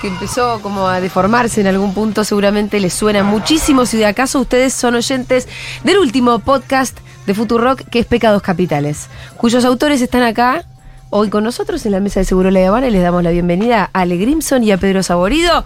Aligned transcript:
Que 0.00 0.08
empezó 0.08 0.60
como 0.60 0.88
a 0.88 1.00
deformarse 1.00 1.60
en 1.60 1.66
algún 1.66 1.94
punto 1.94 2.24
seguramente 2.24 2.80
les 2.80 2.92
suena 2.92 3.22
muchísimo. 3.22 3.86
Si 3.86 3.96
de 3.96 4.06
acaso 4.06 4.40
ustedes 4.40 4.72
son 4.72 4.94
oyentes 4.94 5.48
del 5.84 5.98
último 5.98 6.38
podcast 6.40 6.98
de 7.26 7.34
Futurock, 7.34 7.82
que 7.88 8.00
es 8.00 8.06
Pecados 8.06 8.42
Capitales, 8.42 9.08
cuyos 9.36 9.64
autores 9.64 10.00
están 10.00 10.22
acá 10.22 10.64
hoy 11.10 11.28
con 11.28 11.44
nosotros 11.44 11.84
en 11.86 11.92
la 11.92 12.00
mesa 12.00 12.20
de 12.20 12.24
Seguro 12.24 12.50
La 12.50 12.66
Habana 12.66 12.88
y 12.88 12.90
les 12.90 13.02
damos 13.02 13.22
la 13.22 13.30
bienvenida 13.30 13.90
a 13.92 14.00
Ale 14.00 14.16
Grimson 14.16 14.62
y 14.64 14.72
a 14.72 14.78
Pedro 14.78 15.02
Saborido. 15.02 15.64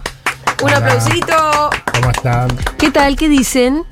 Un 0.61 0.69
Hola. 0.69 0.77
aplausito. 0.77 1.69
¿Cómo 1.93 2.11
están? 2.11 2.47
¿Qué 2.77 2.91
tal? 2.91 3.15
¿Qué 3.15 3.29
dicen? 3.29 3.83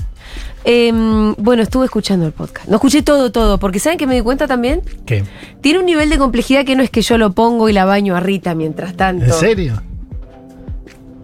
Em, 0.67 1.36
bueno, 1.36 1.62
estuve 1.62 1.86
escuchando 1.86 2.26
el 2.26 2.32
podcast. 2.32 2.67
No 2.67 2.76
escuché 2.76 3.04
todo, 3.04 3.32
todo, 3.32 3.60
porque 3.60 3.80
¿saben 3.80 4.00
que 4.00 4.08
me 4.08 4.16
di 4.16 4.22
cuenta 4.22 4.48
también? 4.48 4.82
¿Qué? 5.06 5.23
Tiene 5.62 5.80
un 5.80 5.86
nivel 5.86 6.10
de 6.10 6.17
complejidad 6.17 6.66
que 6.66 6.76
no 6.76 6.82
es 6.82 6.89
que 6.89 7.04
yo 7.04 7.20
lo 7.20 7.34
pongo 7.34 7.70
y 7.70 7.73
la 7.73 7.86
baño 7.86 8.16
a 8.16 8.20
Rita 8.20 8.56
mientras 8.56 8.98
tanto. 8.98 9.26
¿En 9.26 9.34
serio? 9.34 9.82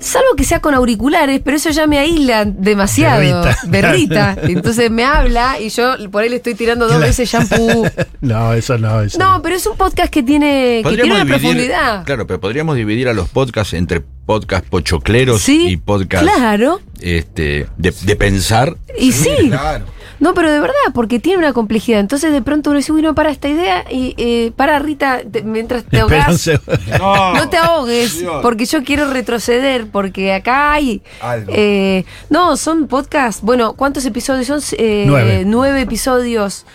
Salvo 0.01 0.35
que 0.35 0.43
sea 0.43 0.59
con 0.59 0.73
auriculares, 0.73 1.39
pero 1.45 1.57
eso 1.57 1.69
ya 1.69 1.85
me 1.87 1.99
aísla 1.99 2.43
demasiado. 2.45 3.21
Berrita. 3.21 3.57
Berrita. 3.67 4.37
Entonces 4.43 4.89
me 4.91 5.05
habla 5.05 5.59
y 5.59 5.69
yo 5.69 5.93
por 6.11 6.23
ahí 6.23 6.29
le 6.29 6.37
estoy 6.37 6.55
tirando 6.55 6.87
dos 6.87 6.99
veces 6.99 7.29
shampoo. 7.31 7.85
No, 8.21 8.53
eso 8.53 8.77
no. 8.77 9.01
Eso 9.01 9.17
No, 9.17 9.41
pero 9.41 9.55
es 9.55 9.65
un 9.65 9.75
podcast 9.77 10.11
que 10.13 10.21
tiene, 10.21 10.81
que 10.83 10.95
tiene 10.95 11.13
una 11.15 11.25
profundidad. 11.25 12.03
Claro, 12.05 12.27
pero 12.27 12.39
podríamos 12.39 12.75
dividir 12.75 13.07
a 13.09 13.13
los 13.13 13.29
podcasts 13.29 13.73
entre 13.73 14.01
podcast 14.01 14.65
pochocleros 14.65 15.41
Sí, 15.41 15.67
y 15.69 15.77
podcast 15.77 16.23
claro. 16.23 16.81
este, 16.99 17.67
de, 17.77 17.91
de 18.01 18.15
pensar. 18.15 18.75
Y 18.97 19.11
sí. 19.11 19.29
Claro. 19.49 19.85
No, 20.21 20.33
pero 20.35 20.49
de 20.51 20.59
verdad, 20.61 20.75
porque 20.93 21.19
tiene 21.19 21.39
una 21.39 21.51
complejidad. 21.51 21.99
Entonces 21.99 22.31
de 22.31 22.41
pronto 22.41 22.69
uno 22.69 22.77
dice, 22.77 22.91
uy, 22.93 23.01
no, 23.01 23.13
para 23.15 23.31
esta 23.31 23.49
idea 23.49 23.83
y 23.91 24.13
eh, 24.17 24.51
para 24.55 24.79
Rita, 24.79 25.19
te- 25.29 25.41
mientras 25.41 25.83
te 25.83 25.99
ahogás. 25.99 26.39
segundo. 26.39 27.33
No 27.33 27.49
te 27.49 27.57
ahogues, 27.57 28.19
Dios. 28.19 28.39
porque 28.43 28.65
yo 28.65 28.83
quiero 28.83 29.11
retroceder, 29.11 29.87
porque 29.87 30.31
acá 30.33 30.71
hay... 30.73 31.01
Algo. 31.21 31.51
eh, 31.53 32.05
no, 32.29 32.55
son 32.55 32.87
podcasts, 32.87 33.41
bueno, 33.41 33.73
¿cuántos 33.73 34.05
episodios 34.05 34.45
son? 34.47 34.61
Eh, 34.77 35.05
Nueve. 35.07 35.43
nueve 35.45 35.81
episodios. 35.81 36.65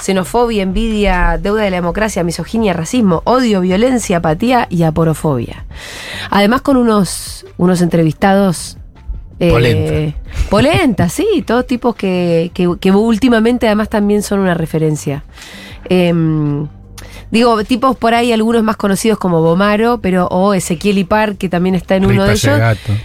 Xenofobia, 0.00 0.62
envidia, 0.64 1.38
deuda 1.40 1.62
de 1.62 1.70
la 1.70 1.76
democracia, 1.76 2.24
misoginia, 2.24 2.72
racismo, 2.72 3.22
odio, 3.26 3.60
violencia, 3.60 4.16
apatía 4.16 4.66
y 4.68 4.82
aporofobia. 4.82 5.66
Además 6.30 6.62
con 6.62 6.76
unos, 6.78 7.46
unos 7.58 7.80
entrevistados... 7.80 8.76
eh, 9.40 9.50
Polenta. 9.50 10.18
polenta, 10.50 11.08
sí, 11.08 11.42
todos 11.46 11.66
tipos 11.66 11.94
que, 11.96 12.50
que, 12.54 12.68
que 12.80 12.90
últimamente 12.90 13.66
además 13.66 13.88
también 13.88 14.22
son 14.22 14.40
una 14.40 14.54
referencia. 14.54 15.24
Em, 15.88 16.66
Digo, 17.30 17.64
tipos 17.64 17.96
por 17.96 18.14
ahí, 18.14 18.32
algunos 18.32 18.62
más 18.62 18.76
conocidos 18.76 19.18
como 19.18 19.42
Bomaro, 19.42 19.98
pero 20.00 20.26
o 20.28 20.54
Ezequiel 20.54 20.98
Ipar, 20.98 21.34
que 21.34 21.48
también 21.48 21.74
está 21.74 21.96
en 21.96 22.06
uno 22.06 22.22
de 22.24 22.32
ellos. 22.34 22.60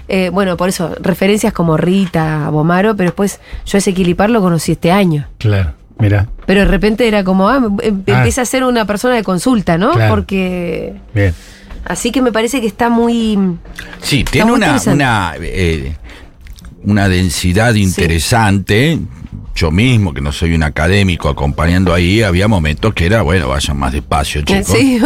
Eh, 0.07 0.29
bueno, 0.31 0.55
por 0.55 0.69
eso, 0.69 0.93
referencias 0.99 1.51
como 1.51 1.77
Rita, 1.77 2.47
Bomaro, 2.51 2.95
pero 2.95 3.09
después 3.09 3.39
yo 3.65 3.79
Ezequiel 3.79 4.09
Ipar 4.09 4.29
lo 4.29 4.39
conocí 4.41 4.73
este 4.73 4.91
año. 4.91 5.27
Claro, 5.39 5.73
mira. 5.97 6.27
Pero 6.45 6.59
de 6.59 6.67
repente 6.67 7.07
era 7.07 7.23
como, 7.23 7.49
ah, 7.49 7.57
em- 7.81 8.01
Ah. 8.07 8.17
empieza 8.17 8.43
a 8.43 8.45
ser 8.45 8.63
una 8.65 8.85
persona 8.85 9.15
de 9.15 9.23
consulta, 9.23 9.79
¿no? 9.79 9.93
Claro. 9.93 10.13
Porque. 10.13 10.93
Bien. 11.15 11.33
Así 11.85 12.11
que 12.11 12.21
me 12.21 12.31
parece 12.31 12.61
que 12.61 12.67
está 12.67 12.89
muy. 12.89 13.35
Sí, 14.01 14.23
tiene 14.29 14.51
muy 14.51 14.61
una, 14.93 15.33
eh, 15.41 15.95
una 16.83 17.09
densidad 17.09 17.73
interesante. 17.75 18.99
Yo 19.55 19.71
mismo, 19.71 20.13
que 20.13 20.21
no 20.21 20.31
soy 20.31 20.53
un 20.53 20.63
académico 20.63 21.27
acompañando 21.27 21.93
ahí, 21.93 22.21
había 22.23 22.47
momentos 22.47 22.93
que 22.93 23.05
era, 23.05 23.23
bueno, 23.23 23.49
vayan 23.49 23.77
más 23.77 23.91
despacio, 23.91 24.41
chicos. 24.43 24.67
Sí, 24.67 24.99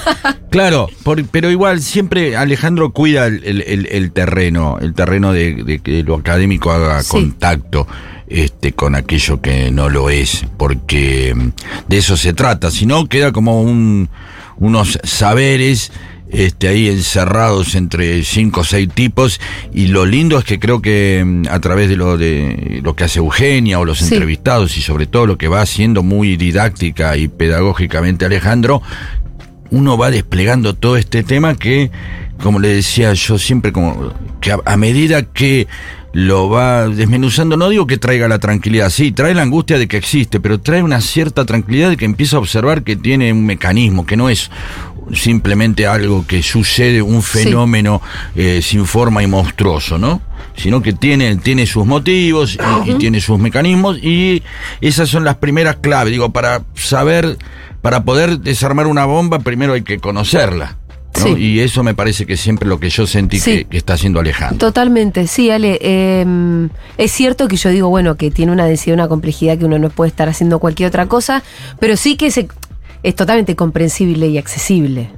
Claro, 0.50 0.88
por- 1.02 1.22
pero 1.26 1.50
igual 1.50 1.82
siempre 1.82 2.34
Alejandro 2.36 2.92
cuida 2.92 3.26
el, 3.26 3.62
el- 3.90 4.12
terreno, 4.12 4.78
el 4.80 4.94
terreno 4.94 5.32
de, 5.34 5.62
de 5.62 5.78
que 5.80 6.02
lo 6.02 6.14
académico 6.14 6.70
haga 6.70 7.02
Sí. 7.02 7.10
contacto 7.10 7.86
este, 8.28 8.72
con 8.72 8.94
aquello 8.94 9.42
que 9.42 9.70
no 9.70 9.90
lo 9.90 10.08
es, 10.08 10.46
porque 10.56 11.34
mm, 11.34 11.48
de 11.88 11.98
eso 11.98 12.16
se 12.16 12.32
trata, 12.32 12.70
si 12.70 12.86
no 12.86 13.06
queda 13.08 13.30
como 13.32 13.60
un, 13.62 14.08
unos 14.56 14.98
saberes 15.04 15.92
este, 16.30 16.68
ahí 16.68 16.88
encerrados 16.88 17.74
entre 17.74 18.22
cinco 18.24 18.60
o 18.60 18.64
seis 18.64 18.88
tipos 18.94 19.40
y 19.72 19.86
lo 19.88 20.04
lindo 20.04 20.38
es 20.38 20.44
que 20.44 20.58
creo 20.58 20.82
que 20.82 21.22
mm, 21.24 21.46
a 21.50 21.60
través 21.60 21.88
de 21.88 21.96
lo 21.96 22.16
de 22.18 22.80
lo 22.82 22.94
que 22.94 23.04
hace 23.04 23.18
Eugenia 23.18 23.78
o 23.80 23.84
los 23.84 23.98
Sí. 23.98 24.14
entrevistados 24.14 24.76
y 24.76 24.82
sobre 24.82 25.06
todo 25.06 25.26
lo 25.26 25.38
que 25.38 25.48
va 25.48 25.60
haciendo 25.62 26.02
muy 26.02 26.36
didáctica 26.36 27.16
y 27.16 27.28
pedagógicamente 27.28 28.24
Alejandro, 28.26 28.82
uno 29.70 29.96
va 29.98 30.10
desplegando 30.10 30.74
todo 30.74 30.96
este 30.96 31.22
tema 31.22 31.54
que, 31.54 31.90
como 32.42 32.58
le 32.58 32.68
decía 32.68 33.12
yo 33.14 33.38
siempre, 33.38 33.72
como 33.72 34.12
que 34.40 34.52
a, 34.52 34.58
a 34.64 34.76
medida 34.76 35.22
que 35.22 35.66
lo 36.14 36.48
va 36.48 36.88
desmenuzando, 36.88 37.58
no 37.58 37.68
digo 37.68 37.86
que 37.86 37.98
traiga 37.98 38.28
la 38.28 38.38
tranquilidad, 38.38 38.88
sí, 38.88 39.12
trae 39.12 39.34
la 39.34 39.42
angustia 39.42 39.78
de 39.78 39.86
que 39.86 39.98
existe, 39.98 40.40
pero 40.40 40.58
trae 40.58 40.82
una 40.82 41.02
cierta 41.02 41.44
tranquilidad 41.44 41.90
de 41.90 41.96
que 41.98 42.06
empieza 42.06 42.36
a 42.36 42.38
observar 42.40 42.82
que 42.82 42.96
tiene 42.96 43.30
un 43.30 43.44
mecanismo, 43.44 44.06
que 44.06 44.16
no 44.16 44.30
es 44.30 44.50
simplemente 45.14 45.86
algo 45.86 46.26
que 46.26 46.42
sucede, 46.42 47.02
un 47.02 47.22
fenómeno 47.22 48.00
eh, 48.34 48.60
sin 48.62 48.86
forma 48.86 49.22
y 49.22 49.26
monstruoso, 49.26 49.98
¿no? 49.98 50.20
Sino 50.56 50.82
que 50.82 50.92
tiene, 50.92 51.36
tiene 51.36 51.66
sus 51.66 51.86
motivos 51.86 52.58
y, 52.86 52.90
y 52.90 52.94
tiene 52.94 53.20
sus 53.20 53.38
mecanismos 53.38 53.98
y 54.02 54.42
esas 54.80 55.08
son 55.08 55.24
las 55.24 55.36
primeras 55.36 55.76
claves, 55.76 56.10
digo, 56.12 56.30
para 56.32 56.62
saber, 56.74 57.36
para 57.82 58.04
poder 58.04 58.40
desarmar 58.40 58.86
una 58.86 59.04
bomba, 59.04 59.38
primero 59.38 59.74
hay 59.74 59.82
que 59.82 59.98
conocerla. 59.98 60.76
¿no? 61.18 61.24
Sí. 61.24 61.34
Y 61.36 61.60
eso 61.60 61.82
me 61.82 61.94
parece 61.94 62.26
que 62.26 62.36
siempre 62.36 62.68
lo 62.68 62.78
que 62.78 62.90
yo 62.90 63.06
sentí 63.06 63.40
Sí. 63.40 63.50
que, 63.58 63.64
que 63.64 63.76
está 63.78 63.94
haciendo 63.94 64.20
Alejandro. 64.20 64.58
Totalmente, 64.58 65.26
sí, 65.26 65.50
Ale. 65.50 65.78
eh, 65.80 66.68
es 66.96 67.10
cierto 67.12 67.48
que 67.48 67.56
yo 67.56 67.70
digo, 67.70 67.88
bueno, 67.88 68.16
que 68.16 68.30
tiene 68.30 68.52
una 68.52 68.66
densidad, 68.66 68.94
una 68.94 69.08
complejidad 69.08 69.58
que 69.58 69.64
uno 69.64 69.78
no 69.78 69.90
puede 69.90 70.10
estar 70.10 70.28
haciendo 70.28 70.58
cualquier 70.60 70.88
otra 70.88 71.06
cosa, 71.06 71.42
pero 71.80 71.96
sí 71.96 72.16
que 72.16 72.30
se- 72.30 72.48
es 73.02 73.14
totalmente 73.14 73.54
comprensible 73.56 74.26
y 74.28 74.38
accesible. 74.38 75.10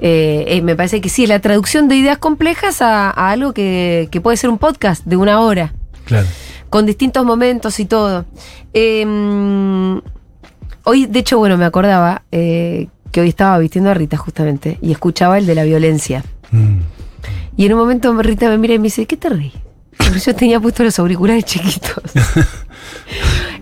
Eh, 0.00 0.44
eh, 0.48 0.62
me 0.62 0.74
parece 0.74 1.00
que 1.00 1.08
sí, 1.08 1.22
es 1.24 1.28
la 1.28 1.38
traducción 1.40 1.88
de 1.88 1.96
ideas 1.96 2.18
complejas 2.18 2.82
a, 2.82 3.08
a 3.10 3.30
algo 3.30 3.52
que, 3.52 4.08
que 4.10 4.20
puede 4.20 4.36
ser 4.36 4.50
un 4.50 4.58
podcast 4.58 5.04
de 5.04 5.16
una 5.16 5.40
hora, 5.40 5.72
Claro. 6.04 6.26
con 6.70 6.86
distintos 6.86 7.24
momentos 7.24 7.78
y 7.78 7.84
todo. 7.84 8.24
Eh, 8.74 9.04
hoy, 10.84 11.06
de 11.06 11.18
hecho, 11.20 11.38
bueno, 11.38 11.56
me 11.56 11.64
acordaba 11.64 12.22
eh, 12.32 12.88
que 13.12 13.20
hoy 13.20 13.28
estaba 13.28 13.58
vistiendo 13.58 13.90
a 13.90 13.94
Rita 13.94 14.16
justamente 14.16 14.78
y 14.82 14.90
escuchaba 14.90 15.38
el 15.38 15.46
de 15.46 15.54
la 15.54 15.62
violencia. 15.64 16.24
Mm. 16.50 16.78
Y 17.56 17.66
en 17.66 17.72
un 17.74 17.78
momento 17.78 18.12
Rita 18.22 18.48
me 18.48 18.58
mira 18.58 18.74
y 18.74 18.78
me 18.78 18.84
dice, 18.84 19.06
¿qué 19.06 19.16
te 19.16 19.28
reí? 19.28 19.52
Porque 19.98 20.18
yo 20.18 20.34
tenía 20.34 20.58
puestos 20.58 20.84
los 20.84 20.98
auriculares 20.98 21.44
chiquitos. 21.44 22.02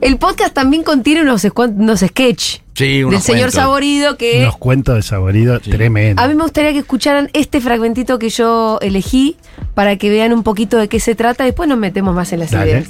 El 0.01 0.17
podcast 0.17 0.55
también 0.55 0.83
contiene 0.83 1.23
unos, 1.23 1.47
unos 1.55 2.01
sketch 2.01 2.59
Sí, 2.75 3.03
unos 3.05 3.13
del 3.13 3.23
señor 3.23 3.41
cuentos. 3.43 3.55
Saborido 3.55 4.17
que 4.17 4.41
Unos 4.43 4.57
cuentos 4.57 4.95
de 4.97 5.03
saborido 5.03 5.61
tremendo. 5.61 6.23
a 6.23 6.27
mí 6.29 6.35
me 6.35 6.43
gustaría 6.45 6.73
que 6.73 6.79
escucharan 6.79 7.29
este 7.35 7.61
fragmentito 7.61 8.19
que 8.19 8.31
yo 8.31 8.79
elegí 8.81 9.37
para 9.75 9.97
que 9.97 10.09
vean 10.09 10.33
un 10.33 10.43
poquito 10.43 10.79
de 10.79 10.89
qué 10.89 10.99
se 11.01 11.15
trata. 11.15 11.45
Después 11.45 11.69
nos 11.69 11.77
metemos 11.79 12.15
más 12.15 12.33
en 12.33 12.41
las 12.41 12.51
Dale. 12.51 12.71
ideas. 12.71 12.89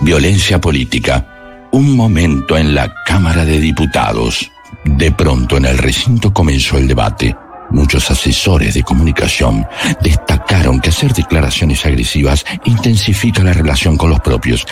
Violencia 0.00 0.60
política. 0.60 1.68
Un 1.72 1.94
momento 1.94 2.56
en 2.56 2.74
la 2.74 2.92
Cámara 3.06 3.44
de 3.44 3.60
Diputados. 3.60 4.50
De 4.84 5.12
pronto 5.12 5.58
en 5.58 5.66
el 5.66 5.76
recinto 5.78 6.32
comenzó 6.32 6.78
el 6.78 6.88
debate. 6.88 7.36
Muchos 7.70 8.10
asesores 8.10 8.74
de 8.74 8.82
comunicación 8.82 9.66
destacaron 10.00 10.80
que 10.80 10.88
hacer 10.88 11.12
declaraciones 11.12 11.84
agresivas 11.86 12.44
intensifica 12.64 13.44
la 13.44 13.52
relación 13.52 13.96
con 13.96 14.10
los 14.10 14.18
propios, 14.20 14.66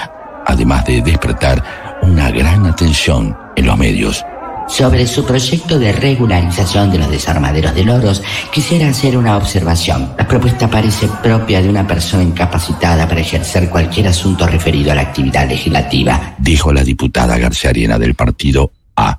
además 0.48 0.84
de 0.86 1.00
despertar 1.02 1.62
una 2.02 2.30
gran 2.30 2.66
atención 2.66 3.36
en 3.54 3.66
los 3.66 3.78
medios. 3.78 4.24
Sobre 4.68 5.06
su 5.06 5.24
proyecto 5.24 5.78
de 5.78 5.92
regularización 5.92 6.90
de 6.90 6.98
los 6.98 7.10
desarmaderos 7.10 7.74
de 7.74 7.84
loros, 7.84 8.22
quisiera 8.52 8.88
hacer 8.88 9.16
una 9.16 9.36
observación. 9.36 10.12
La 10.18 10.28
propuesta 10.28 10.68
parece 10.68 11.08
propia 11.22 11.62
de 11.62 11.70
una 11.70 11.86
persona 11.86 12.22
incapacitada 12.22 13.08
para 13.08 13.20
ejercer 13.20 13.70
cualquier 13.70 14.08
asunto 14.08 14.46
referido 14.46 14.92
a 14.92 14.94
la 14.94 15.02
actividad 15.02 15.48
legislativa, 15.48 16.34
dijo 16.38 16.72
la 16.72 16.84
diputada 16.84 17.38
García 17.38 17.70
Arena 17.70 17.98
del 17.98 18.14
partido 18.14 18.70
A. 18.96 19.18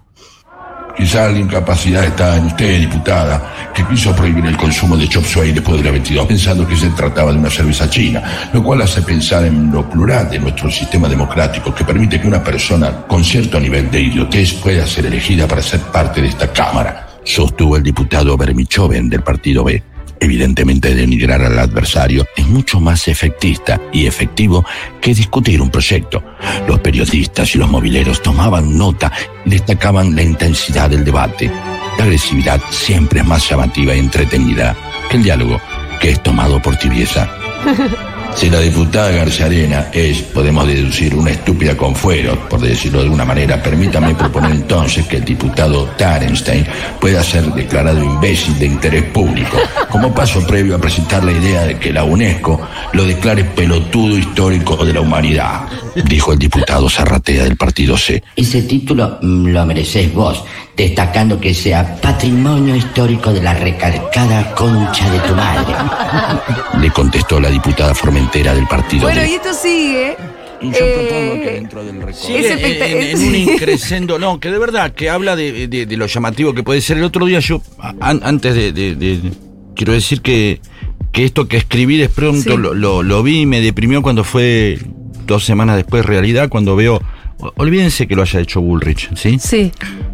Quizá 0.99 1.29
la 1.29 1.39
incapacidad 1.39 2.03
está 2.03 2.35
en 2.35 2.47
usted, 2.47 2.77
diputada, 2.77 3.71
que 3.73 3.85
quiso 3.85 4.13
prohibir 4.13 4.45
el 4.45 4.57
consumo 4.57 4.97
de 4.97 5.07
chop 5.07 5.23
suey 5.23 5.53
después 5.53 5.77
de 5.77 5.85
la 5.85 5.91
22, 5.91 6.27
pensando 6.27 6.67
que 6.67 6.75
se 6.75 6.89
trataba 6.89 7.31
de 7.31 7.37
una 7.37 7.49
cerveza 7.49 7.89
china, 7.89 8.49
lo 8.51 8.61
cual 8.61 8.81
hace 8.81 9.01
pensar 9.01 9.45
en 9.45 9.71
lo 9.71 9.89
plural 9.89 10.29
de 10.29 10.39
nuestro 10.39 10.69
sistema 10.69 11.07
democrático 11.07 11.73
que 11.73 11.85
permite 11.85 12.19
que 12.19 12.27
una 12.27 12.43
persona 12.43 13.07
con 13.07 13.23
cierto 13.23 13.61
nivel 13.61 13.89
de 13.89 14.01
idiotez 14.01 14.55
pueda 14.55 14.85
ser 14.85 15.05
elegida 15.05 15.47
para 15.47 15.61
ser 15.61 15.79
parte 15.79 16.21
de 16.21 16.27
esta 16.27 16.51
Cámara. 16.51 17.07
Sostuvo 17.23 17.77
el 17.77 17.83
diputado 17.83 18.35
Bermichoven 18.35 19.07
del 19.07 19.21
partido 19.21 19.63
B. 19.63 19.81
Evidentemente 20.19 20.94
denigrar 20.94 21.42
al 21.42 21.57
adversario 21.57 22.25
es 22.36 22.45
mucho 22.48 22.80
más 22.80 23.07
efectista 23.07 23.80
y 23.94 24.06
efectivo 24.06 24.66
que 25.01 25.13
discutir 25.13 25.62
un 25.62 25.69
proyecto. 25.69 26.24
Los 26.68 26.80
periodistas 26.80 27.56
y 27.56 27.57
los 27.57 27.69
mobileros 27.69 28.21
tomaban 28.21 28.77
nota 28.77 29.12
y 29.45 29.51
destacaban 29.51 30.16
la 30.16 30.24
intensidad 30.24 30.89
del 30.89 31.06
debate. 31.06 31.50
La 31.98 32.04
agresividad 32.04 32.62
siempre 32.69 33.21
es 33.21 33.25
más 33.25 33.50
llamativa 33.50 33.95
y 33.95 34.00
entretenida 34.00 34.75
que 35.10 35.18
el 35.18 35.24
diálogo, 35.24 35.60
que 36.01 36.12
es 36.12 36.21
tomado 36.21 36.62
por 36.62 36.75
tibieza. 36.75 37.30
Si 38.35 38.49
la 38.49 38.59
diputada 38.61 39.11
García 39.11 39.47
Arena 39.47 39.87
es, 39.91 40.21
podemos 40.21 40.65
deducir, 40.65 41.13
una 41.13 41.31
estúpida 41.31 41.75
con 41.75 41.95
fuero, 41.95 42.47
por 42.47 42.61
decirlo 42.61 42.99
de 42.99 43.05
alguna 43.05 43.25
manera, 43.25 43.61
permítame 43.61 44.15
proponer 44.15 44.51
entonces 44.51 45.05
que 45.07 45.17
el 45.17 45.25
diputado 45.25 45.85
Tarenstein 45.97 46.65
pueda 47.01 47.21
ser 47.23 47.45
declarado 47.53 48.01
imbécil 48.03 48.57
de 48.57 48.67
interés 48.67 49.03
público, 49.05 49.57
como 49.89 50.13
paso 50.13 50.45
previo 50.47 50.75
a 50.75 50.79
presentar 50.79 51.23
la 51.23 51.33
idea 51.33 51.63
de 51.63 51.77
que 51.77 51.91
la 51.91 52.03
UNESCO 52.03 52.61
lo 52.93 53.05
declare 53.05 53.43
pelotudo 53.43 54.17
histórico 54.17 54.85
de 54.85 54.93
la 54.93 55.01
humanidad. 55.01 55.67
Dijo 56.05 56.31
el 56.31 56.39
diputado 56.39 56.89
Zarratea 56.89 57.43
del 57.43 57.57
partido 57.57 57.97
C. 57.97 58.23
Ese 58.35 58.61
título 58.61 59.17
mm, 59.21 59.47
lo 59.47 59.65
mereces 59.65 60.13
vos, 60.13 60.43
destacando 60.83 61.39
que 61.39 61.53
sea 61.53 61.95
patrimonio 62.01 62.73
histórico 62.73 63.33
de 63.33 63.41
la 63.41 63.53
recalcada 63.53 64.55
concha 64.55 65.09
de 65.11 65.19
tu 65.19 65.35
madre. 65.35 65.73
Le 66.79 66.89
contestó 66.91 67.39
la 67.39 67.49
diputada 67.49 67.93
Formentera 67.93 68.53
del 68.55 68.65
partido 68.67 69.03
Bueno, 69.03 69.21
y 69.25 69.33
esto 69.33 69.53
sigue. 69.53 70.15
Y 70.61 70.71
yo 70.71 70.77
Eh, 70.79 70.93
propongo 71.09 71.33
que 71.43 71.51
dentro 71.53 71.83
del 71.83 72.01
recorrido. 72.01 72.39
es 72.39 72.45
en, 72.51 72.59
espectac- 72.59 72.91
en- 72.91 73.21
en 73.21 73.27
un 73.27 73.35
increscendo, 73.35 74.19
no, 74.19 74.39
que 74.39 74.51
de 74.51 74.57
verdad, 74.57 74.91
que 74.93 75.09
habla 75.09 75.35
de, 75.35 75.67
de- 75.67 75.85
de 75.85 75.97
lo 75.97 76.05
llamativo 76.05 76.53
que 76.53 76.63
puede 76.63 76.79
ser. 76.81 76.97
El 76.97 77.03
otro 77.03 77.25
día 77.25 77.39
yo, 77.39 77.61
an- 77.99 78.21
antes 78.23 78.55
de, 78.55 78.71
de- 78.71 78.95
de- 78.95 79.19
quiero 79.75 79.91
decir 79.93 80.21
que, 80.21 80.59
que 81.11 81.25
esto 81.25 81.47
que 81.47 81.57
escribí 81.57 81.97
de 81.97 82.07
pronto 82.09 82.51
Sí. 82.51 82.57
lo, 82.57 82.73
lo- 82.73 83.03
lo 83.03 83.21
vi 83.23 83.41
y 83.41 83.45
me 83.45 83.59
deprimió 83.61 84.01
cuando 84.01 84.23
fue 84.23 84.79
dos 85.25 85.43
semanas 85.45 85.75
después 85.77 86.05
realidad, 86.05 86.47
cuando 86.49 86.75
veo, 86.75 87.01
olvídense 87.56 88.07
que 88.07 88.15
lo 88.15 88.21
haya 88.24 88.39
hecho 88.39 88.62
Bullrich, 88.62 89.09
¿sí? 89.15 89.38
Sí. 89.39 89.71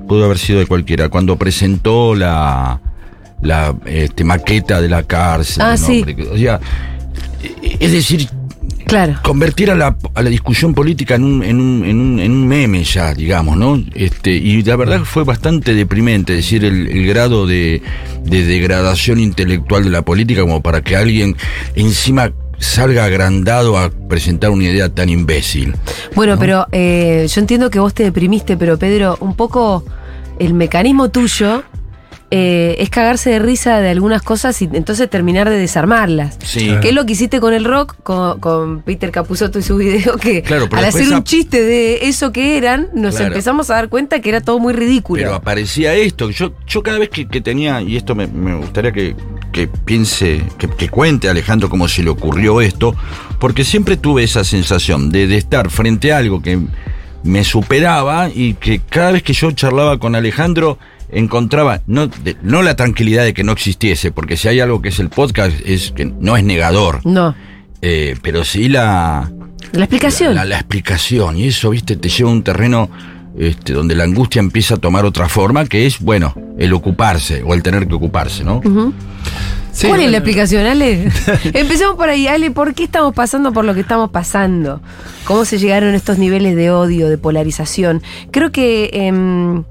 Pudo 0.07 0.25
haber 0.25 0.37
sido 0.37 0.59
de 0.59 0.65
cualquiera, 0.67 1.09
cuando 1.09 1.37
presentó 1.37 2.15
la, 2.15 2.79
la 3.41 3.75
este, 3.85 4.23
maqueta 4.23 4.81
de 4.81 4.89
la 4.89 5.03
cárcel. 5.03 5.63
Ah, 5.63 5.71
¿no? 5.71 5.77
sí. 5.77 6.05
O 6.31 6.37
sea, 6.37 6.59
es 7.79 7.91
decir, 7.91 8.27
Claro. 8.85 9.15
convertir 9.23 9.71
a 9.71 9.75
la, 9.75 9.97
a 10.13 10.21
la 10.21 10.29
discusión 10.29 10.75
política 10.75 11.15
en 11.15 11.23
un, 11.23 11.43
en, 11.43 11.59
un, 11.59 11.85
en, 11.85 11.99
un, 11.99 12.19
en 12.19 12.31
un 12.31 12.47
meme 12.47 12.83
ya, 12.83 13.15
digamos, 13.15 13.57
¿no? 13.57 13.83
Este, 13.95 14.31
y 14.31 14.61
la 14.61 14.75
verdad 14.75 15.01
fue 15.05 15.23
bastante 15.23 15.73
deprimente, 15.73 16.33
es 16.33 16.45
decir, 16.45 16.63
el, 16.63 16.87
el 16.87 17.07
grado 17.07 17.47
de, 17.47 17.81
de 18.23 18.45
degradación 18.45 19.19
intelectual 19.19 19.85
de 19.85 19.89
la 19.89 20.03
política 20.03 20.41
como 20.41 20.61
para 20.61 20.83
que 20.83 20.95
alguien 20.95 21.35
encima 21.75 22.31
salga 22.59 23.05
agrandado 23.05 23.77
a 23.77 23.89
presentar 23.89 24.49
una 24.49 24.63
idea 24.65 24.89
tan 24.89 25.09
imbécil. 25.09 25.75
Bueno, 26.15 26.37
pero 26.39 26.67
eh, 26.71 27.27
yo 27.29 27.41
entiendo 27.41 27.69
que 27.69 27.79
vos 27.79 27.93
te 27.93 28.03
deprimiste, 28.03 28.57
pero 28.57 28.77
Pedro, 28.77 29.17
un 29.21 29.35
poco 29.35 29.83
el 30.39 30.53
mecanismo 30.53 31.09
tuyo 31.09 31.63
eh, 32.31 32.75
es 32.79 32.89
cagarse 32.89 33.29
de 33.29 33.39
risa 33.39 33.79
de 33.81 33.89
algunas 33.89 34.21
cosas 34.23 34.59
y 34.61 34.69
entonces 34.73 35.09
terminar 35.09 35.49
de 35.49 35.57
desarmarlas. 35.57 36.37
Sí. 36.43 36.71
Que 36.81 36.89
es 36.89 36.93
lo 36.95 37.05
que 37.05 37.13
hiciste 37.13 37.39
con 37.39 37.53
el 37.53 37.63
rock, 37.65 37.95
con, 38.03 38.39
con 38.39 38.81
Peter 38.81 39.11
Capusotto 39.11 39.59
y 39.59 39.61
su 39.61 39.77
video, 39.77 40.17
que 40.17 40.41
Claro, 40.41 40.67
al 40.71 40.85
hacer 40.85 41.07
un 41.13 41.23
chiste 41.23 41.61
de 41.61 42.07
eso 42.07 42.31
que 42.31 42.57
eran, 42.57 42.87
nos 42.93 43.15
Claro. 43.15 43.27
empezamos 43.27 43.69
a 43.69 43.75
dar 43.75 43.89
cuenta 43.89 44.19
que 44.21 44.29
era 44.29 44.41
todo 44.41 44.59
muy 44.59 44.73
ridículo. 44.73 45.21
Pero 45.21 45.35
aparecía 45.35 45.93
esto. 45.93 46.29
Yo, 46.31 46.53
yo 46.67 46.81
cada 46.83 46.97
vez 46.97 47.09
que, 47.09 47.27
que 47.27 47.41
tenía, 47.41 47.81
y 47.81 47.95
esto 47.95 48.15
me, 48.15 48.25
me 48.27 48.55
gustaría 48.55 48.91
que, 48.91 49.15
que 49.51 49.67
piense, 49.67 50.41
que, 50.57 50.67
que 50.67 50.89
cuente 50.89 51.29
Alejandro 51.29 51.69
cómo 51.69 51.87
se 51.87 52.01
le 52.03 52.09
ocurrió 52.09 52.59
esto, 52.59 52.95
porque 53.39 53.63
siempre 53.63 53.97
tuve 53.97 54.23
esa 54.23 54.43
sensación 54.43 55.11
de, 55.11 55.27
de 55.27 55.37
estar 55.37 55.69
frente 55.69 56.11
a 56.11 56.17
algo 56.17 56.41
que 56.41 56.59
me 57.23 57.43
superaba 57.43 58.29
y 58.33 58.53
que 58.55 58.79
cada 58.87 59.11
vez 59.11 59.23
que 59.23 59.33
yo 59.33 59.51
charlaba 59.51 59.97
con 59.99 60.15
Alejandro 60.15 60.77
encontraba 61.11 61.81
no, 61.87 62.07
de- 62.07 62.35
no 62.41 62.61
la 62.63 62.75
tranquilidad 62.75 63.23
de 63.23 63.33
que 63.33 63.43
no 63.43 63.51
existiese, 63.51 64.11
porque 64.11 64.37
si 64.37 64.47
hay 64.47 64.59
algo 64.59 64.81
que 64.81 64.89
es 64.89 64.99
el 64.99 65.09
podcast 65.09 65.55
es 65.65 65.91
que 65.91 66.05
no 66.05 66.35
es 66.37 66.43
negador, 66.43 67.01
no. 67.05 67.35
eh, 67.81 68.15
pero 68.21 68.43
sí 68.43 68.67
la, 68.69 69.31
La 69.71 69.83
explicación. 69.85 70.35
la, 70.35 70.45
la 70.45 70.55
explicación, 70.55 71.37
y 71.37 71.47
eso, 71.47 71.69
viste, 71.71 71.95
te 71.95 72.09
lleva 72.09 72.29
a 72.29 72.33
un 72.33 72.43
terreno 72.43 72.89
este, 73.37 73.73
donde 73.73 73.95
la 73.95 74.05
angustia 74.05 74.39
empieza 74.39 74.75
a 74.75 74.77
tomar 74.77 75.03
otra 75.05 75.27
forma, 75.29 75.65
que 75.65 75.85
es, 75.85 75.99
bueno, 75.99 76.33
el 76.57 76.71
ocuparse 76.73 77.43
o 77.43 77.53
el 77.53 77.61
tener 77.63 77.87
que 77.87 77.93
ocuparse, 77.95 78.43
¿no? 78.43 78.61
Sí, 79.73 79.87
¿Cuál 79.87 80.03
es 80.03 80.09
la 80.11 80.19
explicación, 80.19 80.65
Ale? 80.65 81.09
Empecemos 81.53 81.95
por 81.97 82.07
ahí, 82.07 82.27
Ale. 82.27 82.49
¿Por 82.51 82.73
qué 82.73 82.85
estamos 82.85 83.13
pasando 83.13 83.51
por 83.51 83.65
lo 83.65 83.73
que 83.73 83.81
estamos 83.81 84.09
pasando? 84.09 84.79
¿Cómo 85.25 85.43
se 85.43 85.57
llegaron 85.57 85.93
a 85.93 85.97
estos 85.97 86.17
niveles 86.17 86.55
de 86.55 86.71
odio, 86.71 87.09
de 87.09 87.17
polarización? 87.17 88.01
Creo 88.31 88.53
que 88.53 88.89
em, 88.93 89.63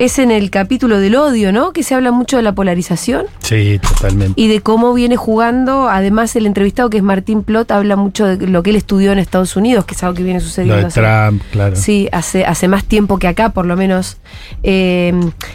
es 0.00 0.18
en 0.18 0.30
el 0.30 0.50
capítulo 0.50 0.98
del 0.98 1.14
odio, 1.14 1.52
¿no? 1.52 1.72
Que 1.72 1.82
se 1.82 1.94
habla 1.94 2.10
mucho 2.10 2.38
de 2.38 2.42
la 2.42 2.52
polarización 2.54 3.26
Sí, 3.40 3.78
totalmente. 3.80 4.32
y 4.40 4.48
de 4.48 4.60
cómo 4.62 4.94
viene 4.94 5.16
jugando. 5.16 5.88
Además, 5.88 6.34
el 6.36 6.46
entrevistado 6.46 6.88
que 6.90 6.96
es 6.96 7.02
Martín 7.02 7.42
Plot 7.44 7.70
habla 7.70 7.96
mucho 7.96 8.24
de 8.26 8.46
lo 8.46 8.62
que 8.62 8.70
él 8.70 8.76
estudió 8.76 9.12
en 9.12 9.18
Estados 9.18 9.56
Unidos, 9.56 9.84
que 9.84 9.94
es 9.94 10.02
algo 10.02 10.14
que 10.16 10.22
viene 10.22 10.40
Lo 10.40 10.44
sucediendo. 10.46 10.76
de 10.80 10.86
hace- 10.86 11.00
Trump, 11.02 11.42
claro. 11.52 11.76
Sí, 11.76 12.08
hace, 12.12 12.44
hace 12.46 12.66
más 12.66 12.84
tiempo 12.84 13.18
que 13.18 13.28
acá, 13.28 13.50
por 13.50 13.66
lo 13.66 13.76
menos. 13.76 14.16
Eh, 14.62 15.12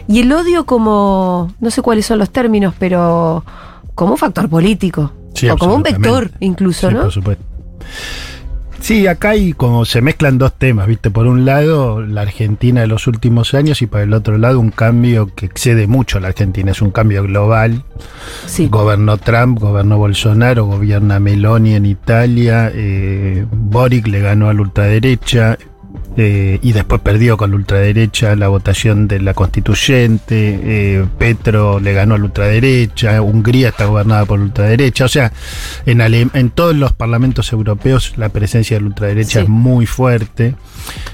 y 0.07 0.19
el 0.21 0.31
odio 0.31 0.65
como, 0.65 1.51
no 1.59 1.71
sé 1.71 1.81
cuáles 1.81 2.05
son 2.05 2.19
los 2.19 2.29
términos, 2.29 2.75
pero 2.77 3.43
como 3.95 4.11
un 4.11 4.17
factor 4.19 4.47
político. 4.47 5.11
Sí, 5.33 5.49
o 5.49 5.57
como 5.57 5.73
un 5.75 5.83
vector, 5.83 6.29
incluso, 6.39 6.87
Sí, 6.89 6.93
¿no? 6.93 7.01
por 7.01 7.11
supuesto. 7.11 7.43
Sí, 8.85 9.07
acá 9.07 9.29
hay 9.29 9.53
como 9.53 9.83
se 9.83 9.99
mezclan 9.99 10.37
dos 10.37 10.53
temas, 10.59 10.85
¿viste? 10.85 11.09
Por 11.09 11.25
un 11.25 11.43
lado, 11.43 12.01
la 12.01 12.21
Argentina 12.21 12.81
de 12.81 12.87
los 12.87 13.07
últimos 13.07 13.55
años 13.55 13.81
y 13.81 13.87
por 13.87 14.01
el 14.01 14.13
otro 14.13 14.37
lado, 14.37 14.59
un 14.59 14.69
cambio 14.69 15.33
que 15.33 15.47
excede 15.47 15.87
mucho 15.87 16.19
a 16.19 16.21
la 16.21 16.27
Argentina. 16.27 16.69
Es 16.69 16.83
un 16.83 16.91
cambio 16.91 17.23
global. 17.23 17.81
Sí. 18.45 18.67
Gobernó 18.69 19.17
Trump, 19.17 19.57
gobernó 19.59 19.97
Bolsonaro, 19.97 20.65
gobierna 20.65 21.19
Meloni 21.19 21.73
en 21.73 21.87
Italia, 21.87 22.71
eh, 22.75 23.47
Boric 23.51 24.05
le 24.05 24.19
ganó 24.19 24.49
a 24.49 24.53
la 24.53 24.61
ultraderecha 24.61 25.57
eh, 26.17 26.59
y 26.61 26.71
después 26.71 27.01
perdió 27.01 27.37
con 27.37 27.51
la 27.51 27.57
ultraderecha 27.57 28.35
la 28.35 28.47
votación 28.47 29.07
de 29.07 29.19
la 29.19 29.33
constituyente, 29.33 30.59
eh, 30.63 31.05
Petro 31.17 31.79
le 31.79 31.93
ganó 31.93 32.15
a 32.15 32.17
la 32.17 32.25
ultraderecha, 32.25 33.21
Hungría 33.21 33.69
está 33.69 33.85
gobernada 33.85 34.25
por 34.25 34.39
la 34.39 34.45
ultraderecha, 34.45 35.05
o 35.05 35.07
sea, 35.09 35.31
en, 35.85 36.01
Ale- 36.01 36.27
en 36.33 36.49
todos 36.51 36.75
los 36.75 36.93
parlamentos 36.93 37.51
europeos 37.51 38.13
la 38.17 38.29
presencia 38.29 38.77
de 38.77 38.81
la 38.81 38.87
ultraderecha 38.87 39.39
Sí. 39.39 39.39
es 39.39 39.49
muy 39.49 39.85
fuerte. 39.85 40.55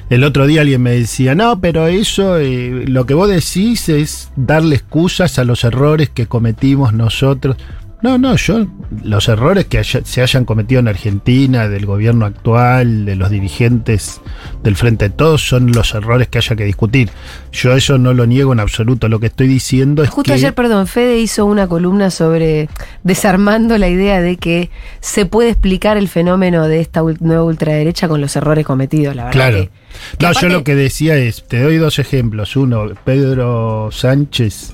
El 0.10 0.24
otro 0.24 0.46
día 0.48 0.62
alguien 0.62 0.82
me 0.82 0.92
decía, 0.92 1.34
no, 1.36 1.60
pero 1.62 1.88
eso, 1.88 2.38
eh, 2.38 2.86
lo 2.88 3.06
que 3.06 3.14
vos 3.14 3.30
decís 3.30 3.88
es 3.90 4.30
darle 4.36 4.76
excusas 4.76 5.40
a 5.40 5.46
los 5.46 5.64
errores 5.64 6.10
que 6.10 6.28
cometimos 6.28 6.94
nosotros. 6.94 7.56
No, 8.02 8.18
no, 8.18 8.36
yo, 8.36 8.66
los 9.04 9.30
errores 9.30 9.66
que 9.66 9.78
haya- 9.78 10.02
se 10.04 10.22
hayan 10.24 10.44
cometido 10.44 10.80
en 10.80 10.88
Argentina, 10.88 11.70
del 11.70 11.86
gobierno 11.86 12.26
actual, 12.26 13.06
de 13.06 13.16
los 13.16 13.30
dirigentes 13.30 14.22
del 14.64 14.76
Frente 14.76 15.10
de 15.10 15.16
Todos, 15.16 15.48
son 15.48 15.72
los 15.72 15.94
errores 15.94 16.28
que 16.28 16.40
haya 16.40 16.56
que 16.56 16.64
discutir. 16.66 17.12
Yo 17.52 17.74
eso 17.76 18.00
no 18.00 18.14
lo 18.16 18.26
niego 18.26 18.54
en 18.54 18.60
absoluto. 18.60 19.08
Lo 19.08 19.20
que 19.20 19.28
estoy 19.28 19.48
diciendo 19.48 20.02
es 20.04 20.10
Justo 20.10 20.30
que... 20.30 20.34
ayer, 20.34 20.56
perdón, 20.56 20.88
Fede 20.88 21.20
hizo 21.20 21.46
una 21.46 21.68
columna 21.68 22.10
sobre 22.10 22.70
desarmando 23.04 23.78
la 23.78 23.88
idea 23.88 24.20
de 24.20 24.38
que 24.38 24.72
se 25.00 25.28
puede 25.28 25.50
explicar 25.50 25.98
el 25.98 26.08
fenómeno 26.08 26.68
de 26.68 26.80
esta 26.82 27.04
nueva 27.20 27.44
ultraderecha 27.44 28.08
con 28.08 28.20
los 28.20 28.36
errores 28.36 28.66
cometidos, 28.66 29.16
la 29.16 29.26
verdad. 29.26 29.34
Claro. 29.34 29.58
que- 29.58 29.70
que 30.18 30.26
no, 30.26 30.34
yo 30.34 30.48
lo 30.50 30.64
que 30.64 30.74
decía 30.76 31.18
es, 31.18 31.44
te 31.48 31.62
doy 31.62 31.78
dos 31.78 32.00
ejemplos. 32.00 32.56
Uno, 32.56 32.86
Pedro 33.06 33.90
Sánchez. 33.92 34.74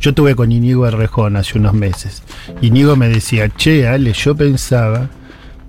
Yo 0.00 0.14
tuve 0.14 0.34
con 0.34 0.52
Inigo 0.52 0.86
Errejón 0.86 1.36
hace 1.36 1.58
unos 1.58 1.74
meses. 1.74 2.22
Inigo 2.62 2.96
me 2.96 3.08
decía, 3.08 3.48
che, 3.48 3.86
Ale, 3.88 4.12
yo 4.12 4.36
pensaba 4.36 5.10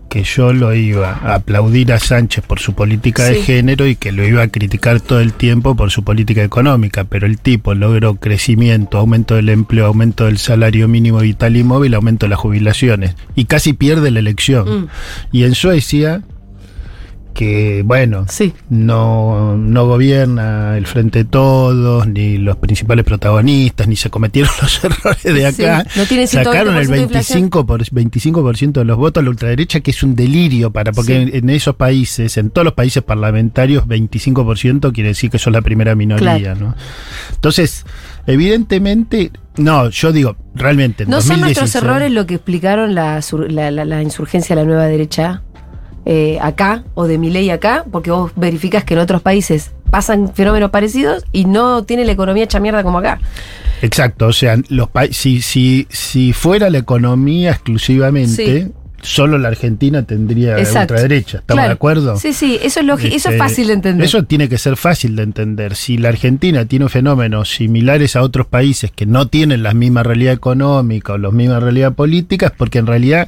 que 0.10 0.24
yo 0.24 0.52
lo 0.54 0.74
iba 0.74 1.20
a 1.24 1.36
aplaudir 1.36 1.94
a 1.94 2.00
Sánchez 2.00 2.44
por 2.44 2.60
su 2.60 2.74
política 2.74 3.26
de 3.26 3.44
género 3.44 3.86
y 3.86 3.96
que 3.96 4.12
lo 4.12 4.28
iba 4.28 4.42
a 4.42 4.48
criticar 4.48 5.00
todo 5.00 5.20
el 5.20 5.34
tiempo 5.34 5.76
por 5.76 5.92
su 5.92 6.04
política 6.04 6.44
económica, 6.44 7.04
pero 7.04 7.28
el 7.28 7.38
tipo 7.40 7.76
logró 7.76 8.16
crecimiento, 8.16 8.98
aumento 8.98 9.36
del 9.36 9.50
empleo, 9.50 9.86
aumento 9.86 10.26
del 10.26 10.40
salario 10.40 10.88
mínimo 10.88 11.20
vital 11.20 11.56
y 11.56 11.64
móvil, 11.64 11.94
aumento 11.94 12.26
de 12.26 12.32
las 12.32 12.40
jubilaciones 12.40 13.16
y 13.36 13.46
casi 13.46 13.74
pierde 13.74 14.12
la 14.12 14.20
elección. 14.20 14.84
Mm. 14.84 14.88
Y 15.32 15.44
en 15.44 15.54
Suecia, 15.56 16.24
que 17.40 17.84
bueno, 17.86 18.26
Sí. 18.28 18.54
no, 18.70 19.56
no 19.56 19.88
gobierna 19.88 20.76
el 20.76 20.86
Frente 20.86 21.20
de 21.20 21.24
Todos, 21.26 22.06
ni 22.06 22.38
los 22.38 22.58
principales 22.58 23.06
protagonistas, 23.06 23.88
ni 23.88 23.96
se 23.96 24.10
cometieron 24.10 24.52
los 24.62 24.84
errores 24.84 25.24
de 25.24 25.46
acá. 25.46 25.86
Sí, 25.90 26.00
no 26.02 26.06
tiene 26.06 26.24
120% 26.26 26.44
Sacaron 26.44 26.76
el 26.76 26.88
de 26.88 26.98
inflación. 27.04 27.50
25%, 27.50 27.66
por, 27.66 27.82
25 27.92 28.54
de 28.82 28.84
los 28.86 28.98
votos 28.98 29.22
a 29.22 29.24
la 29.24 29.30
ultraderecha, 29.30 29.80
que 29.80 29.92
es 29.92 30.04
un 30.04 30.16
delirio 30.16 30.70
para, 30.74 30.92
porque 30.92 31.14
Sí. 31.14 31.30
en, 31.32 31.36
en 31.36 31.50
esos 31.50 31.76
países, 31.78 32.36
en 32.38 32.50
todos 32.50 32.66
los 32.66 32.74
países 32.74 33.04
parlamentarios, 33.04 33.86
25% 33.88 34.92
quiere 34.92 35.10
decir 35.10 35.30
que 35.30 35.40
son 35.40 35.54
la 35.54 35.62
primera 35.62 35.96
minoría, 35.96 36.38
Claro. 36.40 36.60
¿no? 36.60 36.76
Entonces, 37.36 37.86
evidentemente, 38.28 39.32
no, 39.58 39.90
yo 39.90 40.12
digo, 40.12 40.36
realmente. 40.56 41.04
en 41.04 41.10
¿No 41.10 41.22
son 41.22 41.40
nuestros 41.40 41.72
2016 41.72 41.84
errores 41.84 42.12
lo 42.12 42.26
que 42.26 42.36
explicaron 42.36 42.96
la, 42.96 43.22
la, 43.50 43.72
la- 43.72 43.86
la 43.86 44.02
insurgencia 44.04 44.56
de 44.56 44.62
la 44.64 44.68
nueva 44.68 44.86
derecha 44.88 45.42
eh, 46.12 46.40
acá 46.42 46.84
o 46.96 47.06
de 47.06 47.20
mi 47.20 47.30
ley 47.30 47.52
acá? 47.52 47.86
Porque 47.92 48.10
vos 48.10 48.32
verificás 48.36 48.84
que 48.84 48.96
en 48.96 49.00
otros 49.00 49.22
países 49.22 49.70
pasan 49.92 50.34
fenómenos 50.34 50.72
parecidos 50.72 51.24
y 51.32 51.46
no 51.46 51.84
tiene 51.84 52.04
la 52.04 52.12
economía 52.14 52.46
hecha 52.46 52.60
mierda 52.60 52.82
como 52.84 52.98
acá. 52.98 53.20
Exacto, 53.84 54.26
o 54.26 54.34
sea, 54.34 54.58
los 54.70 54.90
si, 55.12 55.42
si, 55.44 55.86
si 55.92 56.34
fuera 56.34 56.72
la 56.72 56.80
economía 56.80 57.52
exclusivamente, 57.52 58.64
Sí. 58.64 58.72
solo 59.04 59.38
la 59.38 59.50
Argentina 59.50 60.02
tendría 60.04 60.58
Exacto. 60.58 60.96
ultraderecha. 60.96 61.38
¿Estamos 61.38 61.60
Claro. 61.60 61.70
de 61.70 61.74
acuerdo? 61.76 62.18
Sí, 62.18 62.34
sí, 62.34 62.58
eso 62.62 62.80
es, 62.80 62.86
lógico, 62.88 63.16
eso 63.16 63.30
es 63.30 63.36
Este, 63.36 63.38
fácil 63.38 63.68
de 63.68 63.74
entender. 63.74 64.06
Eso 64.06 64.24
tiene 64.24 64.50
que 64.50 64.58
ser 64.58 64.78
fácil 64.78 65.16
de 65.16 65.22
entender. 65.24 65.76
Si 65.76 65.98
la 66.00 66.10
Argentina 66.10 66.66
tiene 66.66 66.90
fenómenos 66.90 67.50
similares 67.50 68.16
a 68.16 68.24
otros 68.24 68.48
países 68.48 68.92
que 68.92 69.06
no 69.06 69.28
tienen 69.28 69.62
la 69.62 69.74
misma 69.76 70.02
realidad 70.02 70.34
económica 70.34 71.14
o 71.14 71.18
la 71.20 71.30
misma 71.32 71.60
realidad 71.60 71.94
política, 71.94 72.48
es 72.48 72.52
porque 72.52 72.80
en 72.80 72.88
realidad 72.88 73.28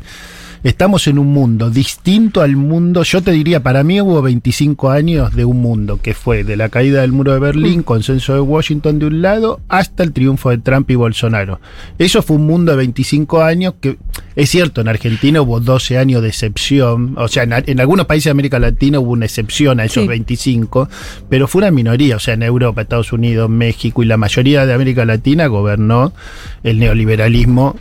estamos 0.64 1.08
en 1.08 1.18
un 1.20 1.28
mundo 1.28 1.70
distinto 1.70 2.42
al 2.42 2.56
mundo. 2.56 3.04
Yo 3.04 3.22
te 3.22 3.32
diría, 3.32 3.64
para 3.64 3.84
mí 3.84 4.00
hubo 4.02 4.22
25 4.22 4.90
años 4.92 5.34
de 5.36 5.46
un 5.46 5.62
mundo 5.62 6.00
que 6.02 6.14
fue 6.14 6.44
de 6.44 6.56
la 6.58 6.70
caída 6.70 7.02
del 7.02 7.12
muro 7.12 7.34
de 7.34 7.40
Berlín, 7.40 7.80
Mm. 7.80 7.84
consenso 7.84 8.34
de 8.34 8.42
Washington 8.42 9.00
de 9.00 9.06
un 9.08 9.22
lado, 9.22 9.60
hasta 9.70 10.04
el 10.04 10.12
triunfo 10.14 10.50
de 10.52 10.60
Trump 10.60 10.90
y 10.92 10.96
Bolsonaro. 10.96 11.60
Eso 11.98 12.22
fue 12.22 12.38
un 12.38 12.46
mundo 12.46 12.72
de 12.72 12.78
25 12.78 13.42
años 13.42 13.76
que, 13.82 13.98
es 14.36 14.50
cierto, 14.50 14.82
en 14.82 14.88
Argentina 14.88 15.42
hubo 15.42 15.60
12 15.60 15.98
años 15.98 16.22
de 16.22 16.28
excepción, 16.30 17.16
o 17.18 17.28
sea, 17.28 17.44
en, 17.44 17.54
en 17.66 17.80
algunos 17.80 18.06
países 18.06 18.26
de 18.26 18.32
América 18.32 18.60
Latina 18.60 19.00
hubo 19.00 19.12
una 19.12 19.26
excepción 19.26 19.80
a 19.80 19.86
esos 19.86 20.04
Sí. 20.04 20.08
25, 20.08 20.90
pero 21.30 21.48
fue 21.48 21.60
una 21.60 21.72
minoría, 21.72 22.16
o 22.16 22.20
sea, 22.20 22.34
en 22.36 22.44
Europa, 22.44 22.82
Estados 22.82 23.12
Unidos, 23.14 23.50
México 23.50 24.04
y 24.04 24.06
la 24.06 24.18
mayoría 24.18 24.66
de 24.66 24.74
América 24.74 25.06
Latina 25.06 25.48
gobernó 25.48 26.14
el 26.64 26.80
neoliberalismo 26.80 27.76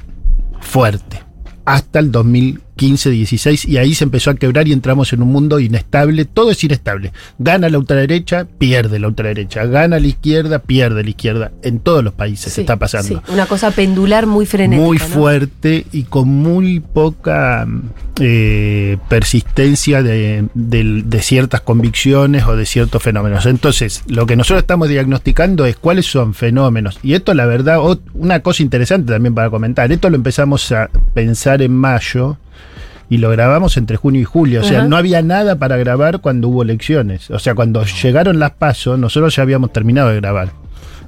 fuerte 0.60 1.22
hasta 1.64 1.98
el 1.98 2.10
2015-16 2.80 3.68
y 3.68 3.76
ahí 3.76 3.94
se 3.94 4.04
empezó 4.04 4.30
a 4.30 4.34
quebrar 4.34 4.68
y 4.68 4.72
entramos 4.72 5.12
en 5.12 5.22
un 5.22 5.28
mundo 5.32 5.60
inestable, 5.60 6.24
todo 6.24 6.50
es 6.50 6.62
inestable. 6.64 7.12
Gana 7.38 7.68
la 7.68 7.78
ultraderecha, 7.78 8.46
pierde 8.58 8.98
la 8.98 9.08
ultraderecha, 9.08 9.64
gana 9.66 9.98
la 10.00 10.06
izquierda, 10.06 10.58
pierde 10.60 11.02
la 11.04 11.10
izquierda. 11.10 11.52
En 11.62 11.80
todos 11.80 12.02
los 12.04 12.14
países 12.14 12.52
Sí, 12.52 12.62
está 12.62 12.76
pasando. 12.76 13.08
sí, 13.26 13.32
una 13.32 13.46
cosa 13.46 13.70
pendular 13.70 14.26
muy 14.26 14.46
frenética. 14.46 14.84
Muy 14.86 14.98
¿no? 14.98 15.04
fuerte 15.04 15.86
y 15.92 16.04
con 16.04 16.28
muy 16.28 16.80
poca 16.80 17.66
eh, 18.20 18.98
persistencia 19.08 20.02
de, 20.02 20.46
de- 20.54 21.02
de 21.04 21.22
ciertas 21.22 21.60
convicciones 21.60 22.44
o 22.44 22.56
de 22.56 22.66
ciertos 22.66 23.02
fenómenos. 23.02 23.46
Entonces, 23.46 24.02
lo 24.06 24.26
que 24.26 24.36
nosotros 24.36 24.60
estamos 24.62 24.88
diagnosticando 24.88 25.66
es 25.66 25.76
cuáles 25.76 26.06
son 26.06 26.34
fenómenos. 26.34 26.98
Y 27.02 27.14
esto, 27.14 27.34
la 27.34 27.46
verdad, 27.46 27.78
una 28.14 28.40
cosa 28.40 28.62
interesante 28.62 29.12
también 29.12 29.34
para 29.34 29.50
comentar. 29.50 29.90
Esto 29.92 30.10
lo 30.10 30.16
empezamos 30.16 30.70
a 30.72 30.90
pensar 31.14 31.62
en 31.62 31.72
mayo 31.72 32.36
y 33.10 33.18
lo 33.18 33.28
grabamos 33.28 33.76
entre 33.76 33.98
junio 33.98 34.22
y 34.22 34.24
julio. 34.24 34.60
O 34.62 34.64
sea, 34.64 34.78
Ajá. 34.78 34.88
no 34.88 34.96
había 34.96 35.20
nada 35.20 35.56
para 35.56 35.76
grabar 35.76 36.20
cuando 36.20 36.48
hubo 36.48 36.62
elecciones. 36.62 37.30
O 37.30 37.38
sea, 37.38 37.54
cuando 37.54 37.84
llegaron 37.84 38.38
las 38.38 38.52
pasos, 38.52 38.98
nosotros 38.98 39.36
ya 39.36 39.42
habíamos 39.42 39.72
terminado 39.72 40.08
de 40.10 40.16
grabar. 40.16 40.52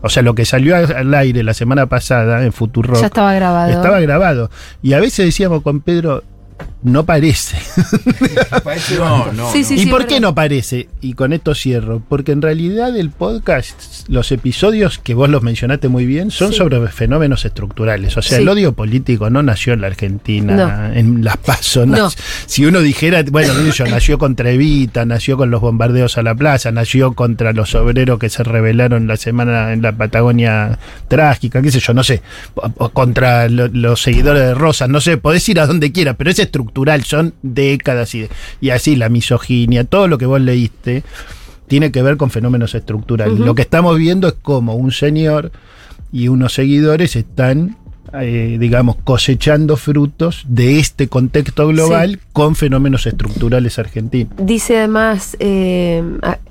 O 0.02 0.08
sea, 0.08 0.24
lo 0.24 0.34
que 0.34 0.44
salió 0.44 0.74
al 0.76 1.14
aire 1.14 1.44
la 1.44 1.54
semana 1.54 1.86
pasada 1.86 2.44
en 2.44 2.52
Futuro 2.52 2.94
Ya 3.00 3.06
estaba 3.06 3.32
grabado. 3.34 3.70
estaba 3.70 4.00
grabado. 4.00 4.50
Y 4.82 4.94
a 4.94 5.00
veces 5.00 5.24
decíamos 5.26 5.62
con 5.62 5.80
Pedro, 5.80 6.24
no 6.82 7.04
parece. 7.06 7.56
No, 8.98 9.32
no. 9.32 9.52
Sí, 9.52 9.64
sí, 9.64 9.74
¿Y 9.74 9.78
sí, 9.84 9.86
por 9.86 10.06
qué 10.06 10.20
no 10.20 10.34
parece? 10.34 10.88
Y 11.00 11.14
con 11.14 11.32
esto 11.32 11.54
cierro. 11.54 12.02
Porque 12.08 12.32
en 12.32 12.42
realidad 12.42 12.96
el 12.96 13.10
podcast, 13.10 14.08
los 14.08 14.32
episodios 14.32 14.98
que 14.98 15.14
vos 15.14 15.28
los 15.28 15.42
mencionaste 15.42 15.88
muy 15.88 16.06
bien, 16.06 16.30
son 16.30 16.52
Sí. 16.52 16.58
sobre 16.58 16.86
fenómenos 16.88 17.44
estructurales. 17.44 18.16
O 18.16 18.22
sea, 18.22 18.36
Sí. 18.38 18.42
el 18.42 18.48
odio 18.48 18.72
político 18.72 19.30
no 19.30 19.42
nació 19.42 19.72
en 19.74 19.80
la 19.82 19.86
Argentina, 19.88 20.56
No. 20.88 20.94
en 20.94 21.24
las 21.24 21.36
pasos. 21.38 21.86
No. 21.86 22.10
Si 22.46 22.64
uno 22.66 22.80
dijera, 22.80 23.22
bueno, 23.30 23.52
yo, 23.70 23.86
nació 23.86 24.18
contra 24.18 24.50
Evita, 24.50 25.04
nació 25.04 25.36
con 25.36 25.50
los 25.50 25.60
bombardeos 25.60 26.18
a 26.18 26.22
la 26.22 26.34
plaza, 26.34 26.72
nació 26.72 27.12
contra 27.14 27.52
los 27.52 27.74
obreros 27.74 28.18
que 28.18 28.28
se 28.28 28.42
rebelaron 28.42 29.06
la 29.06 29.16
semana 29.16 29.72
en 29.72 29.82
la 29.82 29.92
Patagonia 29.92 30.78
trágica, 31.08 31.62
qué 31.62 31.70
sé 31.70 31.80
yo, 31.80 31.94
no 31.94 32.02
sé, 32.02 32.22
o- 32.54 32.88
contra 32.90 33.48
lo- 33.48 33.68
los 33.68 34.02
seguidores 34.02 34.42
de 34.42 34.54
Rosas, 34.54 34.88
no 34.88 35.00
sé, 35.00 35.16
podés 35.16 35.48
ir 35.48 35.60
a 35.60 35.66
donde 35.66 35.92
quiera, 35.92 36.14
pero 36.14 36.30
es 36.30 36.38
estructural, 36.42 37.04
son 37.04 37.34
décadas 37.42 38.14
y, 38.14 38.28
y 38.60 38.70
así 38.70 38.96
la 38.96 39.08
misoginia, 39.08 39.84
todo 39.84 40.08
lo 40.08 40.18
que 40.18 40.26
vos 40.26 40.40
leíste 40.40 41.02
tiene 41.68 41.90
que 41.90 42.02
ver 42.02 42.18
con 42.18 42.30
fenómenos 42.30 42.74
estructurales. 42.74 43.38
Lo 43.38 43.54
que 43.54 43.62
estamos 43.62 43.96
viendo 43.96 44.28
es 44.28 44.34
como 44.34 44.74
un 44.74 44.92
señor 44.92 45.52
y 46.12 46.28
unos 46.28 46.52
seguidores 46.52 47.16
están, 47.16 47.78
eh, 48.20 48.56
digamos, 48.60 48.96
cosechando 49.04 49.76
frutos 49.76 50.44
de 50.48 50.78
este 50.78 51.08
contexto 51.08 51.68
global 51.68 52.20
con 52.32 52.56
fenómenos 52.56 53.06
estructurales 53.06 53.78
argentinos. 53.78 54.32
Dice 54.38 54.78
además 54.78 55.36
eh, 55.40 56.02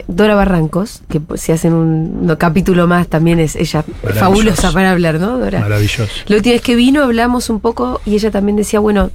Dora 0.08 0.36
Barrancos, 0.36 1.04
que 1.10 1.20
pues, 1.20 1.42
si 1.42 1.52
hacen 1.52 1.74
un, 1.74 2.30
un 2.30 2.36
capítulo 2.36 2.88
más 2.88 3.08
también 3.08 3.40
es 3.40 3.56
ella 3.56 3.84
fabulosa 4.16 4.72
para 4.72 4.92
hablar, 4.92 5.20
¿no, 5.20 5.38
Dora? 5.38 5.60
Maravilloso. 5.60 6.12
La 6.28 6.38
última 6.38 6.54
vez 6.54 6.62
que 6.62 6.76
vino 6.76 7.04
hablamos 7.04 7.50
un 7.50 7.60
poco 7.60 8.02
y 8.06 8.16
ella 8.16 8.32
también 8.32 8.56
decía, 8.56 8.80
bueno, 8.80 9.12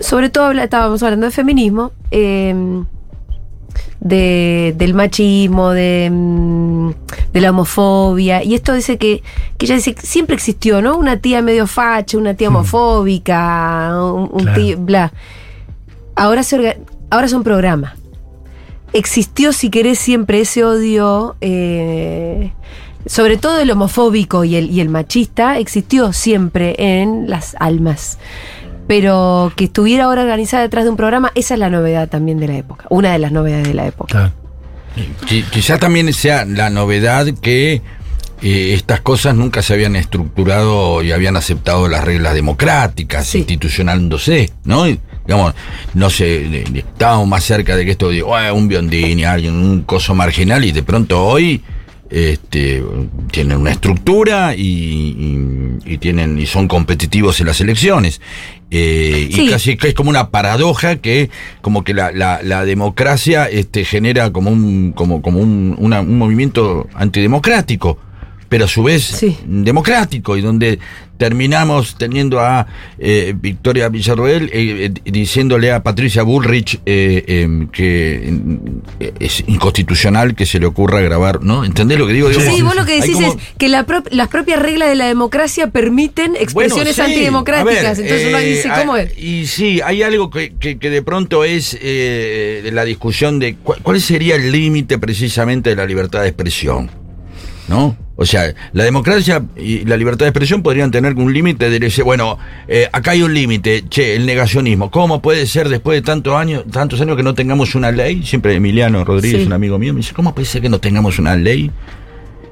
sobre 0.00 0.30
todo 0.30 0.52
estábamos 0.52 1.02
hablando 1.02 1.26
de 1.26 1.32
feminismo, 1.32 1.92
eh, 2.10 2.54
de, 4.00 4.74
del 4.76 4.94
machismo, 4.94 5.70
de, 5.70 6.08
mm, 6.12 6.90
de 7.32 7.40
la 7.40 7.50
homofobia, 7.50 8.42
y 8.44 8.54
esto 8.54 8.74
dice 8.74 8.98
que, 8.98 9.22
que 9.58 9.66
ella 9.66 9.76
dice 9.76 9.94
que 9.94 10.02
siempre 10.06 10.34
existió, 10.34 10.82
¿no? 10.82 10.96
Una 10.96 11.18
tía 11.18 11.40
medio 11.42 11.66
facha, 11.66 12.18
una 12.18 12.34
tía 12.34 12.48
homofóbica, 12.48 13.90
un, 13.94 14.28
un 14.32 14.42
Claro. 14.42 14.60
tío, 14.60 14.78
bla. 14.78 15.12
Ahora, 16.16 16.42
se 16.42 16.58
orga- 16.58 16.76
ahora 17.10 17.28
son 17.28 17.42
programas. 17.42 17.94
Existió, 18.92 19.52
si 19.52 19.70
querés, 19.70 19.98
siempre 19.98 20.40
ese 20.40 20.64
odio, 20.64 21.36
eh, 21.40 22.52
sobre 23.06 23.36
todo 23.38 23.58
el 23.58 23.70
homofóbico 23.70 24.44
y 24.44 24.56
el, 24.56 24.70
y 24.70 24.80
el 24.80 24.90
machista, 24.90 25.58
existió 25.58 26.12
siempre 26.12 26.74
en 26.78 27.28
las 27.30 27.56
almas. 27.58 28.18
Pero 28.92 29.50
que 29.56 29.64
estuviera 29.64 30.04
ahora 30.04 30.20
organizada 30.20 30.62
detrás 30.64 30.84
de 30.84 30.90
un 30.90 30.98
programa, 30.98 31.32
esa 31.34 31.54
es 31.54 31.60
la 31.60 31.70
novedad 31.70 32.10
también 32.10 32.38
de 32.38 32.46
la 32.46 32.56
época. 32.58 32.84
Una 32.90 33.10
de 33.14 33.18
las 33.18 33.32
novedades 33.32 33.66
de 33.68 33.72
la 33.72 33.86
época. 33.86 34.10
Claro. 34.12 34.32
Qui- 35.26 35.44
Quizá 35.48 35.78
también 35.78 36.12
sea 36.12 36.44
la 36.44 36.68
novedad 36.68 37.24
que 37.40 37.80
eh, 38.42 38.74
estas 38.74 39.00
cosas 39.00 39.34
nunca 39.34 39.62
se 39.62 39.72
habían 39.72 39.96
estructurado 39.96 41.02
y 41.02 41.10
habían 41.10 41.38
aceptado 41.38 41.88
las 41.88 42.04
reglas 42.04 42.34
democráticas, 42.34 43.26
Sí. 43.28 43.38
institucionándose, 43.38 44.50
¿no? 44.64 44.86
Y, 44.86 45.00
digamos, 45.24 45.54
no 45.94 46.10
sé, 46.10 46.24
de- 46.50 46.64
de- 46.70 46.80
estábamos 46.80 47.26
más 47.28 47.44
cerca 47.44 47.76
de 47.76 47.86
que 47.86 47.92
esto 47.92 48.10
digo, 48.10 48.36
"Ah, 48.36 48.52
un 48.52 48.68
biondini, 48.68 49.24
alguien, 49.24 49.54
un 49.54 49.84
coso 49.84 50.14
marginal, 50.14 50.66
y 50.66 50.72
de 50.72 50.82
pronto 50.82 51.24
hoy 51.24 51.62
este, 52.12 52.82
tienen 53.30 53.58
una 53.58 53.70
estructura 53.72 54.54
y, 54.54 54.62
y- 55.86 55.94
y 55.94 55.98
tienen 55.98 56.38
y 56.38 56.46
son 56.46 56.68
competitivos 56.68 57.40
en 57.40 57.46
las 57.46 57.60
elecciones. 57.60 58.20
Eh, 58.70 59.28
Sí. 59.32 59.42
Y 59.46 59.50
casi 59.50 59.76
que 59.76 59.88
es 59.88 59.94
como 59.94 60.10
una 60.10 60.30
paradoja 60.30 60.96
que 60.96 61.30
como 61.62 61.84
que 61.84 61.94
la, 61.94 62.10
la, 62.12 62.40
la 62.42 62.64
democracia 62.64 63.46
este, 63.48 63.84
genera 63.84 64.30
como 64.32 64.50
un, 64.50 64.92
como, 64.92 65.20
como 65.22 65.40
un, 65.40 65.74
una- 65.78 66.00
un 66.02 66.18
movimiento 66.18 66.88
antidemocrático. 66.94 67.98
Pero 68.52 68.66
a 68.66 68.68
su 68.68 68.82
vez 68.82 69.02
Sí. 69.02 69.38
democrático, 69.46 70.36
y 70.36 70.42
donde 70.42 70.78
terminamos 71.16 71.96
teniendo 71.96 72.38
a 72.40 72.66
eh, 72.98 73.32
Victoria 73.40 73.88
Villarroel 73.88 74.50
eh, 74.52 74.90
eh, 75.04 75.10
diciéndole 75.10 75.72
a 75.72 75.82
Patricia 75.82 76.22
Bullrich 76.22 76.80
em, 76.84 77.68
que 77.68 78.34
es 79.20 79.42
inconstitucional 79.46 80.34
que 80.34 80.44
se 80.44 80.58
le 80.60 80.66
ocurra 80.66 81.00
grabar, 81.00 81.42
¿no? 81.42 81.64
¿Entendés 81.64 81.98
lo 81.98 82.06
que 82.06 82.12
digo? 82.12 82.30
Sí, 82.30 82.60
vos 82.60 82.74
lo 82.76 82.84
que 82.84 83.00
decís 83.00 83.14
como- 83.14 83.28
es 83.28 83.36
que 83.56 83.68
la 83.70 83.86
prop- 83.86 84.08
las 84.10 84.28
propias 84.28 84.60
reglas 84.60 84.90
de 84.90 84.96
la 84.96 85.06
democracia 85.06 85.68
permiten 85.68 86.36
expresiones 86.38 86.94
Bueno, 86.96 87.08
sí, 87.08 87.14
antidemocráticas. 87.14 87.96
ver, 87.98 88.06
Entonces 88.06 88.28
uno 88.28 88.38
dice, 88.38 88.68
¿cómo 88.80 88.92
ah, 88.94 89.00
es? 89.02 89.16
Y 89.18 89.46
sí, 89.46 89.80
hay 89.82 90.02
algo 90.02 90.28
que, 90.28 90.52
que- 90.60 90.76
que 90.78 90.90
de 90.90 91.00
pronto 91.00 91.44
es 91.44 91.78
la 91.82 92.84
discusión 92.84 93.38
de 93.38 93.54
cuál, 93.54 93.78
cuál 93.82 93.98
sería 94.02 94.34
el 94.34 94.52
límite 94.52 94.98
precisamente 94.98 95.70
de 95.70 95.76
la 95.76 95.86
libertad 95.86 96.20
de 96.20 96.28
expresión. 96.28 96.90
¿No? 97.68 97.96
O 98.16 98.26
sea, 98.26 98.54
la 98.72 98.84
democracia 98.84 99.42
y 99.56 99.84
la 99.84 99.96
libertad 99.96 100.26
de 100.26 100.30
expresión 100.30 100.62
podrían 100.62 100.90
tener 100.90 101.14
un 101.14 101.32
límite 101.32 101.70
de 101.70 101.78
decir, 101.78 102.04
bueno, 102.04 102.38
eh, 102.68 102.88
acá 102.92 103.12
hay 103.12 103.22
un 103.22 103.32
límite, 103.32 103.84
che, 103.88 104.14
el 104.16 104.26
negacionismo. 104.26 104.90
¿Cómo 104.90 105.22
puede 105.22 105.46
ser 105.46 105.68
después 105.68 105.96
de 105.96 106.02
tantos 106.02 106.34
años, 106.34 106.64
tantos 106.70 107.00
años 107.00 107.16
que 107.16 107.22
no 107.22 107.34
tengamos 107.34 107.74
una 107.74 107.90
ley? 107.90 108.22
Siempre 108.24 108.54
Emiliano 108.54 109.04
Rodríguez, 109.04 109.40
Sí. 109.42 109.46
un 109.46 109.52
amigo 109.54 109.78
mío, 109.78 109.92
me 109.94 109.98
dice, 110.00 110.12
¿cómo 110.12 110.34
puede 110.34 110.46
ser 110.46 110.60
que 110.62 110.68
no 110.68 110.78
tengamos 110.80 111.18
una 111.18 111.36
ley? 111.36 111.70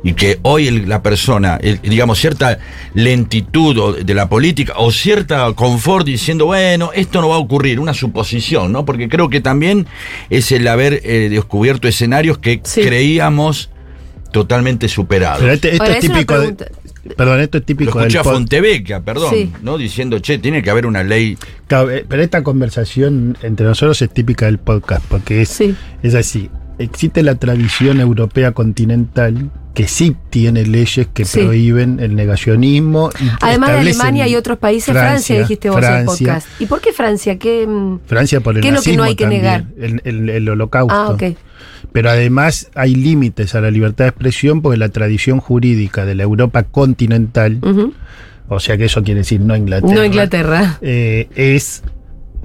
y 0.03 0.15
que 0.15 0.39
hoy 0.45 0.67
el- 0.67 0.89
la 0.89 1.03
persona, 1.03 1.59
el- 1.63 1.79
digamos, 1.83 2.19
cierta 2.19 2.59
lentitud 2.95 3.99
de 3.99 4.15
la 4.15 4.31
política 4.31 4.73
o 4.79 4.91
cierta 4.93 5.53
confort 5.55 6.07
diciendo, 6.07 6.47
bueno, 6.47 6.91
esto 6.95 7.21
no 7.21 7.29
va 7.29 7.35
a 7.35 7.39
ocurrir, 7.39 7.81
una 7.81 7.93
suposición, 7.93 8.73
¿no? 8.73 8.87
Porque 8.87 9.11
creo 9.11 9.29
que 9.29 9.43
también 9.43 9.87
es 10.31 10.53
el 10.53 10.67
haber 10.69 11.03
eh, 11.05 11.29
descubierto 11.31 11.87
escenarios 11.87 12.39
que 12.39 12.61
Sí. 12.65 12.81
creíamos 12.81 13.69
totalmente 14.33 14.89
superados. 14.89 15.41
Pero 15.41 15.53
este- 15.53 15.71
esto 15.73 15.83
Ahora, 15.85 15.95
es 15.97 16.01
típico. 16.01 16.39
de- 16.39 16.55
perdón, 17.17 17.41
esto 17.41 17.59
es 17.59 17.63
Lo 17.63 17.67
típico 17.67 17.91
escuché 18.01 18.19
del 18.19 18.21
a 18.21 18.25
Fontevecchia, 18.25 19.01
perdón, 19.01 19.31
Sí. 19.35 19.53
¿no? 19.63 19.79
Diciendo, 19.79 20.19
che, 20.19 20.39
tiene 20.39 20.63
que 20.63 20.71
haber 20.71 20.87
una 20.87 21.03
ley. 21.03 21.37
Claro, 21.67 21.91
eh, 21.91 22.05
Pero 22.09 22.23
esta 22.23 22.43
conversación 22.43 23.37
entre 23.43 23.67
nosotros 23.67 24.01
es 24.03 24.11
típica 24.11 24.47
del 24.47 24.59
podcast, 24.59 25.05
porque 25.09 25.43
es, 25.43 25.49
Sí. 25.49 25.75
es 26.03 26.15
así. 26.15 26.51
Existe 26.79 27.23
la 27.23 27.35
tradición 27.35 28.01
europea 28.01 28.53
continental 28.53 29.51
que 29.75 29.87
sí 29.87 30.17
tiene 30.31 30.65
leyes 30.67 31.07
que 31.13 31.25
Sí. 31.25 31.41
prohíben 31.41 32.01
el 32.01 32.15
negacionismo. 32.17 33.11
y 33.21 33.29
Además 33.41 33.71
de 33.73 33.79
Alemania 33.81 34.27
y 34.29 34.35
otros 34.35 34.59
países, 34.59 34.93
Francia, 34.95 35.39
dijiste 35.41 35.69
vos 35.71 35.79
en 35.79 35.85
el 35.85 35.91
Francia, 36.05 36.27
podcast. 36.27 36.49
¿Y 36.61 36.67
por 36.67 36.81
qué 36.81 36.93
Francia? 36.93 37.39
¿Qué, 37.39 37.67
mm, 37.67 38.01
Francia 38.07 38.41
por 38.41 38.57
el 38.57 38.63
¿Qué 38.63 38.69
es 38.69 38.75
lo 38.75 38.83
que 38.83 38.97
no 38.97 39.03
hay 39.05 39.15
que 39.15 39.25
también, 39.25 39.43
negar? 39.43 39.65
El, 39.79 40.01
el- 40.05 40.29
el 40.31 40.49
holocausto. 40.49 40.95
Ah, 40.95 41.11
ok. 41.11 41.23
Pero 41.93 42.11
además 42.11 42.71
hay 42.75 42.95
límites 42.95 43.55
a 43.55 43.61
la 43.61 43.71
libertad 43.71 44.05
de 44.05 44.11
expresión 44.11 44.63
porque 44.63 44.79
la 44.79 44.89
tradición 44.91 45.41
jurídica 45.41 46.05
de 46.05 46.15
la 46.15 46.23
Europa 46.23 46.63
continental, 46.65 47.59
o 48.49 48.61
sea 48.61 48.77
que 48.77 48.85
eso 48.87 49.03
quiere 49.03 49.21
decir 49.21 49.41
no 49.41 49.57
Inglaterra, 49.57 49.95
No 49.95 50.05
Inglaterra. 50.05 50.79
eh, 50.83 51.29
es 51.35 51.83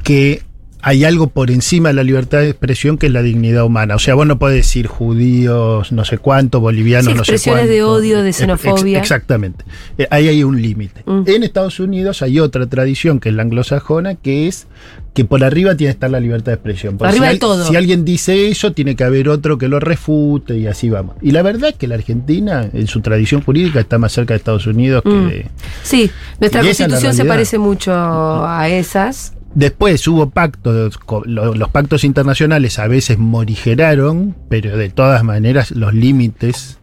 que 0.04 0.42
hay 0.88 1.04
algo 1.04 1.28
por 1.30 1.50
encima 1.50 1.90
de 1.90 1.96
la 1.96 2.04
libertad 2.04 2.40
de 2.42 2.50
expresión 2.50 3.00
que 3.00 3.08
es 3.08 3.12
la 3.12 3.24
dignidad 3.24 3.64
humana. 3.66 3.96
O 3.96 4.00
sea, 4.00 4.14
vos 4.14 4.28
no 4.28 4.38
podés 4.38 4.58
decir 4.58 4.86
judíos, 4.86 5.92
no 5.92 6.06
sé 6.06 6.20
cuánto, 6.20 6.60
bolivianos, 6.60 7.12
Sí, 7.12 7.18
no 7.18 7.24
sé 7.26 7.32
expresiones 7.32 7.62
cuánto. 7.62 7.74
de 7.74 7.84
odio, 7.84 8.22
de 8.22 8.30
Ex- 8.30 8.38
xenofobia. 8.38 9.00
exactamente. 9.00 9.66
Eh, 9.98 10.08
ahí 10.12 10.28
hay 10.28 10.44
un 10.44 10.62
límite. 10.62 11.02
Mm. 11.08 11.24
En 11.26 11.42
Estados 11.44 11.80
Unidos 11.80 12.22
hay 12.22 12.40
otra 12.40 12.68
tradición 12.68 13.20
que 13.20 13.30
es 13.30 13.36
la 13.36 13.42
anglosajona, 13.42 14.14
que 14.14 14.48
es 14.48 14.68
que 15.16 15.26
por 15.26 15.44
arriba 15.44 15.76
tiene 15.76 15.92
que 15.92 15.96
estar 15.96 16.12
la 16.12 16.20
libertad 16.20 16.52
de 16.52 16.54
expresión. 16.56 16.98
Porque 16.98 17.10
Arriba 17.10 17.26
si 17.26 17.30
de 17.30 17.34
al- 17.34 17.40
todo. 17.40 17.66
Si 17.68 17.76
alguien 17.76 18.06
dice 18.06 18.50
eso, 18.50 18.74
tiene 18.74 18.96
que 18.96 19.04
haber 19.04 19.30
otro 19.30 19.58
que 19.58 19.68
lo 19.68 19.80
refute 19.80 20.58
y 20.58 20.68
así 20.68 20.90
vamos. 20.90 21.16
Y 21.22 21.32
la 21.32 21.42
verdad 21.42 21.70
es 21.70 21.76
que 21.78 21.88
la 21.88 21.96
Argentina, 21.96 22.70
en 22.72 22.86
su 22.88 23.02
tradición 23.02 23.42
jurídica, 23.42 23.80
está 23.80 23.98
más 23.98 24.12
cerca 24.12 24.34
de 24.34 24.40
Estados 24.40 24.68
Unidos 24.68 25.02
que 25.04 25.10
Mm. 25.10 25.28
de, 25.30 25.46
Sí, 25.84 26.12
nuestra 26.40 26.62
constitución 26.62 27.14
se 27.16 27.26
parece 27.26 27.58
mucho 27.58 27.92
a 27.96 28.68
esas. 28.70 29.32
Después 29.56 30.06
hubo 30.10 30.30
pactos, 30.32 31.00
los 31.26 31.70
pactos 31.70 32.04
internacionales 32.04 32.78
a 32.78 32.88
veces 32.88 33.18
morigeraron, 33.18 34.36
pero 34.50 34.76
de 34.78 34.90
todas 34.90 35.24
maneras 35.24 35.72
los 35.72 35.94
límites 35.94 36.78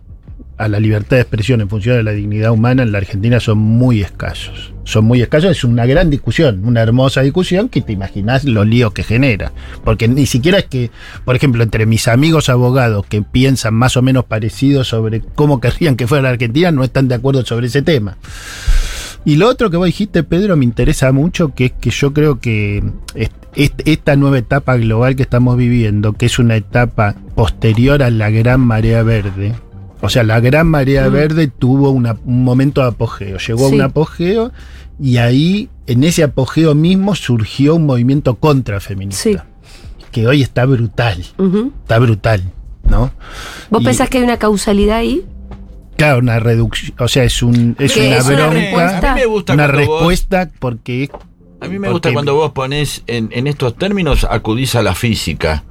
a 0.64 0.68
la 0.68 0.80
libertad 0.80 1.16
de 1.16 1.22
expresión 1.22 1.60
en 1.60 1.68
función 1.68 1.96
de 1.96 2.02
la 2.02 2.12
dignidad 2.12 2.52
humana 2.52 2.82
en 2.82 2.92
la 2.92 2.98
Argentina 2.98 3.40
son 3.40 3.58
muy 3.58 4.00
escasos. 4.00 4.72
Son 4.84 5.04
muy 5.04 5.22
escasos, 5.22 5.50
es 5.52 5.64
una 5.64 5.86
gran 5.86 6.10
discusión, 6.10 6.62
una 6.64 6.80
hermosa 6.82 7.20
discusión 7.22 7.68
que 7.68 7.82
te 7.82 7.92
imaginas 7.92 8.44
los 8.44 8.66
líos 8.66 8.92
que 8.92 9.02
genera. 9.04 9.52
Porque 9.84 10.08
ni 10.08 10.26
siquiera 10.26 10.58
es 10.58 10.64
que, 10.66 10.90
por 11.24 11.36
ejemplo, 11.36 11.62
entre 11.62 11.86
mis 11.86 12.08
amigos 12.08 12.48
abogados 12.48 13.06
que 13.06 13.22
piensan 13.22 13.74
más 13.74 13.96
o 13.96 14.02
menos 14.02 14.24
parecido 14.24 14.84
sobre 14.84 15.20
cómo 15.20 15.60
querrían 15.60 15.96
que 15.96 16.06
fuera 16.06 16.22
la 16.22 16.30
Argentina, 16.30 16.70
no 16.72 16.82
están 16.84 17.08
de 17.08 17.14
acuerdo 17.14 17.44
sobre 17.44 17.66
ese 17.68 17.82
tema. 17.82 18.16
Y 19.24 19.36
lo 19.36 19.48
otro 19.48 19.70
que 19.70 19.76
vos 19.76 19.86
dijiste, 19.86 20.24
Pedro, 20.24 20.56
me 20.56 20.64
interesa 20.64 21.12
mucho, 21.12 21.54
que 21.54 21.66
es 21.66 21.72
que 21.80 21.90
yo 21.90 22.12
creo 22.12 22.40
que 22.40 22.82
est- 23.14 23.32
est- 23.54 23.80
esta 23.84 24.16
nueva 24.16 24.38
etapa 24.38 24.76
global 24.76 25.14
que 25.14 25.22
estamos 25.22 25.56
viviendo, 25.56 26.14
que 26.14 26.26
es 26.26 26.40
una 26.40 26.56
etapa 26.56 27.14
posterior 27.36 28.02
a 28.02 28.10
la 28.10 28.30
gran 28.30 28.60
marea 28.60 29.04
verde, 29.04 29.52
o 30.02 30.08
sea, 30.10 30.22
la 30.24 30.40
gran 30.40 30.66
marea 30.66 31.08
verde 31.08 31.46
tuvo 31.48 31.90
una- 31.90 32.16
un 32.26 32.44
momento 32.44 32.82
de 32.82 32.88
apogeo, 32.88 33.38
llegó 33.38 33.68
Sí. 33.68 33.72
a 33.72 33.76
un 33.76 33.80
apogeo 33.82 34.52
y 35.00 35.16
ahí, 35.16 35.70
en 35.86 36.04
ese 36.04 36.22
apogeo 36.24 36.74
mismo, 36.74 37.14
surgió 37.14 37.76
un 37.76 37.86
movimiento 37.86 38.34
contrafeminista, 38.34 39.22
Sí. 39.22 39.36
que 40.10 40.26
hoy 40.26 40.42
está 40.42 40.64
brutal, 40.66 41.24
está 41.82 41.98
brutal, 41.98 42.42
¿no? 42.88 43.12
¿Vos 43.70 43.82
Y- 43.82 43.84
pensás 43.86 44.08
que 44.10 44.18
hay 44.18 44.24
una 44.24 44.38
causalidad 44.38 44.98
ahí? 44.98 45.24
Claro, 45.96 46.18
una 46.18 46.40
reducción, 46.40 46.94
o 46.98 47.06
sea, 47.08 47.22
es, 47.24 47.42
un, 47.42 47.76
es 47.78 47.92
¿Qué 47.92 48.08
una 48.08 48.16
es 48.18 48.26
una 48.26 48.34
bronca, 48.36 48.50
respuesta? 48.54 49.12
A 49.12 49.14
mí 49.14 49.20
me 49.20 49.26
gusta 49.26 49.52
una 49.54 49.64
cuando 49.66 49.86
vos- 49.86 49.98
respuesta 50.00 50.50
porque 50.58 51.10
A 51.60 51.68
mí 51.68 51.78
me 51.78 51.86
Porque- 51.86 51.92
gusta 52.08 52.12
cuando 52.12 52.34
vos 52.34 52.50
pones 52.50 53.04
en, 53.06 53.28
en 53.30 53.46
estos 53.46 53.76
términos, 53.76 54.26
acudís 54.28 54.74
a 54.74 54.82
la 54.82 54.96
física 54.96 55.62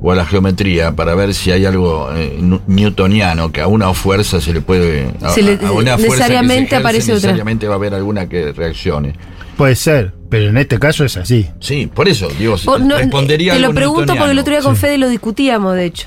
o 0.00 0.12
a 0.12 0.14
la 0.14 0.24
geometría 0.24 0.94
para 0.94 1.14
ver 1.14 1.34
si 1.34 1.50
hay 1.50 1.64
algo 1.66 2.08
eh, 2.14 2.38
newtoniano 2.66 3.50
que 3.52 3.60
a 3.60 3.66
una 3.66 3.92
fuerza 3.94 4.40
se 4.40 4.52
le 4.52 4.60
puede. 4.60 5.10
A, 5.22 5.30
Se 5.30 5.42
le- 5.42 5.58
a 5.64 5.72
una 5.72 5.96
fuerza 5.98 6.14
necesariamente 6.14 6.54
que 6.54 6.58
se 6.58 6.64
ejerce, 6.64 6.76
aparece 6.76 7.12
otra. 7.12 7.14
necesariamente 7.14 7.66
va 7.68 7.74
a 7.74 7.76
haber 7.76 7.94
alguna 7.94 8.28
que 8.28 8.52
reaccione. 8.52 9.14
Puede 9.56 9.74
ser, 9.74 10.12
pero 10.30 10.50
en 10.50 10.56
este 10.56 10.78
caso 10.78 11.04
es 11.04 11.16
así. 11.16 11.48
Sí, 11.58 11.90
por 11.92 12.08
eso, 12.08 12.28
digo, 12.38 12.54
Vos 12.64 12.80
no- 12.80 12.96
respondería 12.96 13.54
te 13.54 13.58
lo 13.58 13.74
pregunto 13.74 14.14
porque 14.14 14.30
el 14.30 14.38
otro 14.38 14.52
día 14.52 14.62
con 14.62 14.76
Sí. 14.76 14.82
Fede 14.82 14.98
lo 14.98 15.08
discutíamos, 15.08 15.74
de 15.74 15.86
hecho. 15.86 16.06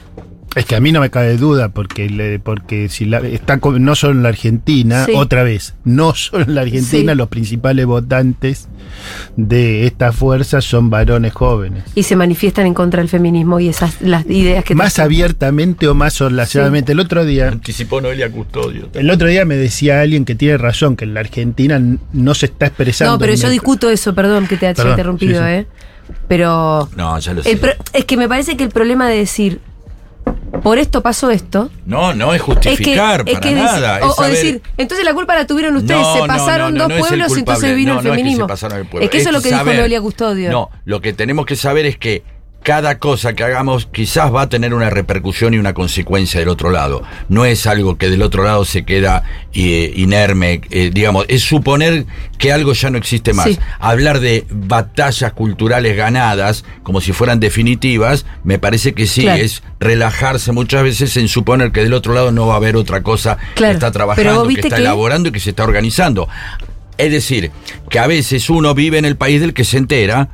Es 0.54 0.66
que 0.66 0.76
a 0.76 0.82
mí 0.82 0.92
no 0.92 1.00
me 1.00 1.10
cabe 1.10 1.38
duda 1.38 1.70
porque 1.70 2.10
le- 2.10 2.38
porque 2.40 2.90
si 2.90 3.06
la, 3.06 3.20
está 3.20 3.58
no 3.80 3.96
solo 3.96 4.14
en 4.14 4.24
la 4.24 4.30
Argentina, 4.30 5.06
Sí. 5.06 5.14
otra 5.16 5.44
vez, 5.44 5.76
no 5.86 6.14
solo 6.14 6.44
en 6.44 6.56
la 6.56 6.62
Argentina 6.62 7.14
Sí. 7.14 7.18
los 7.18 7.30
principales 7.30 7.86
votantes 7.86 8.68
de 9.38 9.86
esta 9.88 10.12
fuerza 10.12 10.60
son 10.60 10.90
varones 10.90 11.32
jóvenes. 11.34 11.84
Y 11.96 12.04
se 12.04 12.16
manifiestan 12.18 12.66
en 12.66 12.74
contra 12.74 13.00
del 13.02 13.08
feminismo 13.08 13.60
y 13.62 13.70
esas 13.70 14.02
las 14.02 14.26
ideas 14.30 14.66
que 14.66 14.76
Más 14.76 15.00
abiertamente 15.00 15.88
o 15.88 15.94
más 15.94 16.14
solapadamente. 16.16 16.92
El 16.92 17.00
otro 17.00 17.24
día 17.24 17.48
Anticipó 17.48 18.02
Noelia 18.02 18.30
Custodio. 18.30 18.90
el 18.94 19.10
otro 19.10 19.28
día 19.30 19.46
me 19.46 19.56
decía 19.56 20.02
alguien 20.02 20.26
que 20.26 20.36
tiene 20.36 20.58
razón 20.58 20.98
que 20.98 21.06
en 21.06 21.14
la 21.14 21.22
Argentina 21.22 21.82
no 22.12 22.34
se 22.36 22.48
está 22.48 22.66
expresando 22.66 23.14
No, 23.14 23.20
pero 23.20 23.34
yo 23.36 23.48
el- 23.48 23.54
discuto 23.54 23.90
eso, 23.90 24.14
perdón 24.14 24.48
que 24.48 24.58
te 24.58 24.68
haya 24.68 24.90
interrumpido, 24.90 25.40
sí, 25.40 25.46
sí. 25.48 25.52
¿eh? 25.52 25.68
Pero 26.28 26.90
No, 26.98 27.18
ya 27.20 27.34
lo 27.34 27.42
sé. 27.42 27.52
el 27.52 27.62
es 27.94 28.04
que 28.06 28.18
me 28.18 28.28
parece 28.28 28.58
que 28.58 28.66
el 28.66 28.70
problema 28.70 29.08
de 29.08 29.16
decir 29.18 29.62
por 30.64 30.78
esto 30.78 31.02
pasó 31.02 31.32
esto 31.32 31.72
No, 31.86 32.14
no 32.14 32.34
es 32.34 32.42
es 32.42 32.46
que, 32.46 32.54
justificar 32.54 33.24
es 33.26 33.34
para 33.34 33.40
que 33.50 33.56
nada. 33.56 34.00
o, 34.06 34.12
es 34.12 34.20
o 34.20 34.24
decir 34.24 34.62
entonces 34.78 35.06
la 35.06 35.14
culpa 35.14 35.36
la 35.36 35.48
tuvieron 35.48 35.76
ustedes 35.78 36.02
No, 36.02 36.14
se 36.14 36.28
pasaron 36.28 36.74
no, 36.76 36.88
no, 36.88 36.96
dos 36.96 37.08
pueblos 37.08 37.36
y 37.36 37.40
entonces 37.40 37.76
vino 37.76 37.94
No, 37.96 38.00
el 38.02 38.06
no 38.06 38.12
es 38.12 38.18
que 38.18 38.22
feminismo 38.22 38.46
se 38.46 38.50
pasaron 38.50 38.80
el 38.80 38.86
pueblo. 38.86 39.06
es 39.06 39.10
que 39.12 39.18
eso 39.18 39.30
es 39.30 39.36
lo 39.36 39.42
que 39.42 39.50
dijo 39.50 39.64
Noelia 39.64 40.02
Custodio 40.02 40.52
No, 40.52 40.70
lo 40.86 41.02
que 41.02 41.14
tenemos 41.14 41.46
que 41.46 41.56
saber 41.56 41.86
es 41.86 41.98
que 41.98 42.24
cada 42.64 43.00
cosa 43.00 43.34
que 43.34 43.44
hagamos 43.44 43.88
quizás 43.88 44.34
va 44.34 44.44
a 44.44 44.50
tener 44.50 44.74
una 44.74 44.90
repercusión 44.92 45.54
y 45.54 45.58
una 45.58 45.74
consecuencia 45.74 46.40
del 46.40 46.50
otro 46.50 46.70
lado. 46.70 47.02
No 47.28 47.46
es 47.46 47.66
algo 47.66 47.98
que 47.98 48.10
del 48.10 48.22
otro 48.22 48.44
lado 48.44 48.66
se 48.66 48.84
queda 48.86 49.24
eh, 49.54 49.92
inerme, 49.96 50.62
eh, 50.70 50.92
digamos, 50.94 51.26
es 51.28 51.42
suponer 51.42 52.06
que 52.38 52.52
algo 52.52 52.74
ya 52.74 52.90
no 52.92 52.98
existe 53.00 53.34
más. 53.34 53.48
Sí. 53.48 53.60
Hablar 53.80 54.20
de 54.20 54.46
batallas 54.50 55.34
culturales 55.34 55.98
ganadas 55.98 56.64
como 56.84 57.02
si 57.02 57.14
fueran 57.14 57.40
definitivas, 57.40 58.26
me 58.44 58.60
parece 58.60 58.94
que 58.94 59.08
sí, 59.08 59.22
Claro. 59.24 59.42
es 59.44 59.64
relajarse 59.80 60.52
muchas 60.52 60.84
veces 60.84 61.18
en 61.18 61.28
suponer 61.28 61.72
que 61.72 61.82
del 61.82 61.94
otro 61.94 62.14
lado 62.14 62.32
no 62.32 62.46
va 62.48 62.54
a 62.54 62.58
haber 62.58 62.76
otra 62.76 63.02
cosa 63.02 63.38
Claro, 63.56 63.72
que 63.72 63.78
está 63.78 63.92
trabajando, 63.92 64.48
que 64.48 64.54
está 64.62 64.76
que- 64.76 64.82
elaborando 64.82 65.30
y 65.30 65.32
que 65.32 65.40
se 65.40 65.50
está 65.52 65.64
organizando. 65.64 66.28
Es 66.98 67.12
decir, 67.12 67.50
que 67.90 67.98
a 67.98 68.06
veces 68.06 68.50
uno 68.52 68.76
vive 68.76 69.00
en 69.00 69.06
el 69.06 69.16
país 69.18 69.42
del 69.42 69.54
que 69.56 69.64
se 69.64 69.78
entera, 69.78 70.30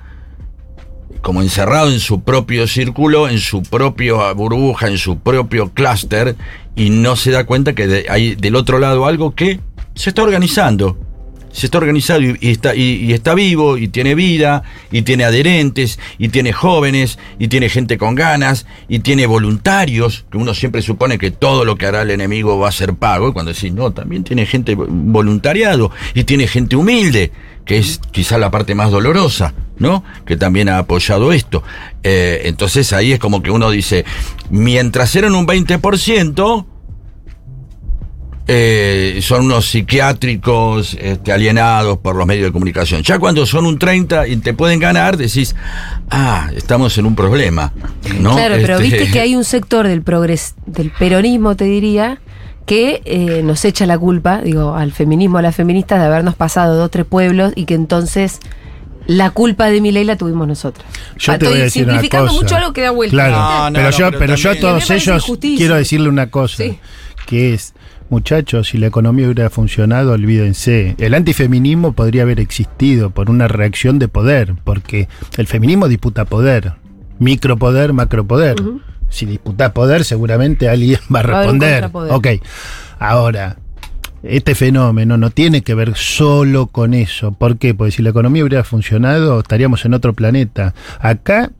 como 1.21 1.41
encerrado 1.41 1.91
en 1.91 1.99
su 1.99 2.21
propio 2.21 2.67
círculo, 2.67 3.27
en 3.27 3.39
su 3.39 3.63
propia 3.63 4.31
burbuja, 4.33 4.87
en 4.87 4.97
su 4.97 5.19
propio 5.19 5.71
clúster, 5.73 6.35
y 6.75 6.89
no 6.89 7.15
se 7.15 7.31
da 7.31 7.45
cuenta 7.45 7.73
que 7.73 8.05
hay 8.09 8.35
del 8.35 8.55
otro 8.55 8.79
lado 8.79 9.05
algo 9.05 9.33
que 9.33 9.59
se 9.95 10.09
está 10.09 10.23
organizando. 10.23 10.97
se 11.57 11.65
está 11.65 11.79
organizado 11.79 12.21
y, 12.21 12.37
está, 12.41 12.75
y 12.75 13.11
está 13.13 13.33
vivo, 13.33 13.79
y 13.79 13.87
tiene 13.87 14.13
vida, 14.13 14.61
y 14.91 15.01
tiene 15.01 15.23
adherentes, 15.23 15.97
y 16.19 16.29
tiene 16.29 16.53
jóvenes, 16.53 17.17
y 17.39 17.47
tiene 17.47 17.67
gente 17.69 17.97
con 17.97 18.13
ganas, 18.13 18.67
y 18.87 18.99
tiene 18.99 19.25
voluntarios, 19.25 20.25
que 20.31 20.37
uno 20.37 20.53
siempre 20.53 20.83
supone 20.83 21.17
que 21.17 21.31
todo 21.31 21.65
lo 21.65 21.75
que 21.75 21.87
hará 21.87 22.03
el 22.03 22.11
enemigo 22.11 22.59
va 22.59 22.69
a 22.69 22.71
ser 22.71 22.93
pago, 22.93 23.29
y 23.29 23.33
cuando 23.33 23.53
decís, 23.53 23.73
no, 23.73 23.91
también 23.91 24.23
tiene 24.23 24.45
gente 24.45 24.75
voluntariado, 24.75 25.89
y 26.13 26.25
tiene 26.25 26.45
gente 26.45 26.75
humilde, 26.75 27.31
que 27.67 27.77
es 27.77 27.99
quizá 28.11 28.37
la 28.37 28.49
parte 28.49 28.73
más 28.73 28.89
dolorosa, 28.89 29.53
¿no? 29.77 30.03
Que 30.25 30.37
también 30.37 30.69
ha 30.69 30.79
apoyado 30.79 31.33
esto. 31.33 31.61
Eh, 32.01 32.43
entonces 32.45 32.93
ahí 32.93 33.11
es 33.11 33.19
como 33.19 33.43
que 33.43 33.51
uno 33.51 33.69
dice, 33.69 34.05
mientras 34.49 35.15
eran 35.15 35.35
un 35.35 35.45
20%, 35.45 36.65
eh, 38.49 39.19
son 39.21 39.45
unos 39.45 39.65
psiquiátricos 39.69 40.95
este, 41.01 41.33
alienados 41.33 41.97
por 41.97 42.15
los 42.15 42.25
medios 42.25 42.45
de 42.45 42.53
comunicación. 42.53 43.03
Ya 43.03 43.19
cuando 43.19 43.45
son 43.45 43.65
un 43.65 43.77
30 43.77 44.29
y 44.29 44.37
te 44.37 44.53
pueden 44.53 44.79
ganar, 44.79 45.17
decís, 45.17 45.53
ah, 46.09 46.49
estamos 46.55 46.97
en 46.97 47.05
un 47.05 47.15
problema. 47.15 47.73
¿no? 48.21 48.35
Claro, 48.35 48.55
pero 48.61 48.79
Este, 48.79 48.83
viste 48.83 49.11
que 49.11 49.19
hay 49.21 49.35
un 49.35 49.43
sector 49.43 49.85
del 49.85 50.01
progres 50.01 50.55
del 50.65 50.91
peronismo, 50.91 51.57
te 51.57 51.65
diría, 51.65 52.21
que 52.67 53.01
eh, 53.05 53.41
nos 53.43 53.65
echa 53.65 53.87
la 53.87 53.97
culpa, 53.97 54.41
digo, 54.41 54.75
al 54.75 54.91
feminismo, 54.91 55.39
a 55.39 55.41
las 55.41 55.55
feministas, 55.55 55.99
de 55.99 56.05
habernos 56.05 56.35
pasado 56.35 56.75
dos, 56.75 56.91
tres 56.91 57.05
pueblos 57.05 57.53
y 57.55 57.65
que 57.65 57.73
entonces 57.73 58.39
la 59.07 59.29
culpa 59.31 59.67
de 59.67 59.79
mi 59.79 59.91
ley 59.93 60.03
la 60.03 60.17
tuvimos 60.17 60.47
nosotras. 60.49 60.85
Yo 61.17 61.31
Ah, 61.31 61.37
te 61.39 61.45
voy 61.47 61.53
a 61.53 61.57
estoy 61.57 61.63
decir 61.63 61.83
una 61.85 61.93
simplificando 61.93 62.27
cosa. 62.27 62.41
mucho 62.43 62.55
algo 62.57 62.73
que 62.73 62.81
da 62.81 62.91
vuelta. 62.91 63.13
Claro, 63.15 63.35
No, 63.37 63.69
no, 63.69 63.73
pero, 63.73 63.83
no, 63.89 63.97
yo, 63.97 64.05
pero 64.09 64.19
pero 64.19 64.35
yo 64.35 64.51
a 64.51 64.55
todos 64.55 64.91
ellos 64.91 65.23
injusticia. 65.23 65.57
quiero 65.57 65.75
decirle 65.75 66.09
una 66.09 66.29
cosa, 66.29 66.57
Sí. 66.57 66.77
que 67.25 67.53
es, 67.53 67.73
muchachos, 68.09 68.67
si 68.67 68.77
la 68.77 68.87
economía 68.87 69.27
hubiera 69.27 69.49
funcionado, 69.49 70.11
olvídense. 70.11 70.95
El 70.99 71.13
antifeminismo 71.13 71.93
podría 71.93 72.23
haber 72.23 72.41
existido 72.41 73.11
por 73.11 73.29
una 73.29 73.47
reacción 73.47 73.97
de 73.97 74.09
poder, 74.09 74.55
porque 74.65 75.07
el 75.37 75.47
feminismo 75.47 75.87
disputa 75.87 76.25
poder, 76.25 76.73
micropoder, 77.19 77.93
macropoder. 77.93 78.57
Si 79.09 79.25
disputa 79.25 79.73
poder, 79.73 80.03
seguramente 80.03 80.69
alguien 80.69 80.99
va 81.13 81.19
a 81.19 81.23
Va 81.23 81.41
responder. 81.43 81.89
ok, 81.93 82.27
ahora, 82.99 83.57
este 84.23 84.55
fenómeno 84.55 85.17
no 85.17 85.29
tiene 85.29 85.61
que 85.61 85.73
ver 85.75 85.93
solo 85.95 86.67
con 86.67 86.93
eso. 86.93 87.31
¿Por 87.31 87.57
qué? 87.57 87.73
Porque 87.73 87.91
si 87.91 88.01
la 88.01 88.09
economía 88.09 88.43
hubiera 88.43 88.63
funcionado, 88.63 89.39
estaríamos 89.39 89.85
en 89.85 89.93
otro 89.93 90.13
planeta. 90.13 90.73
Acá, 90.99 91.51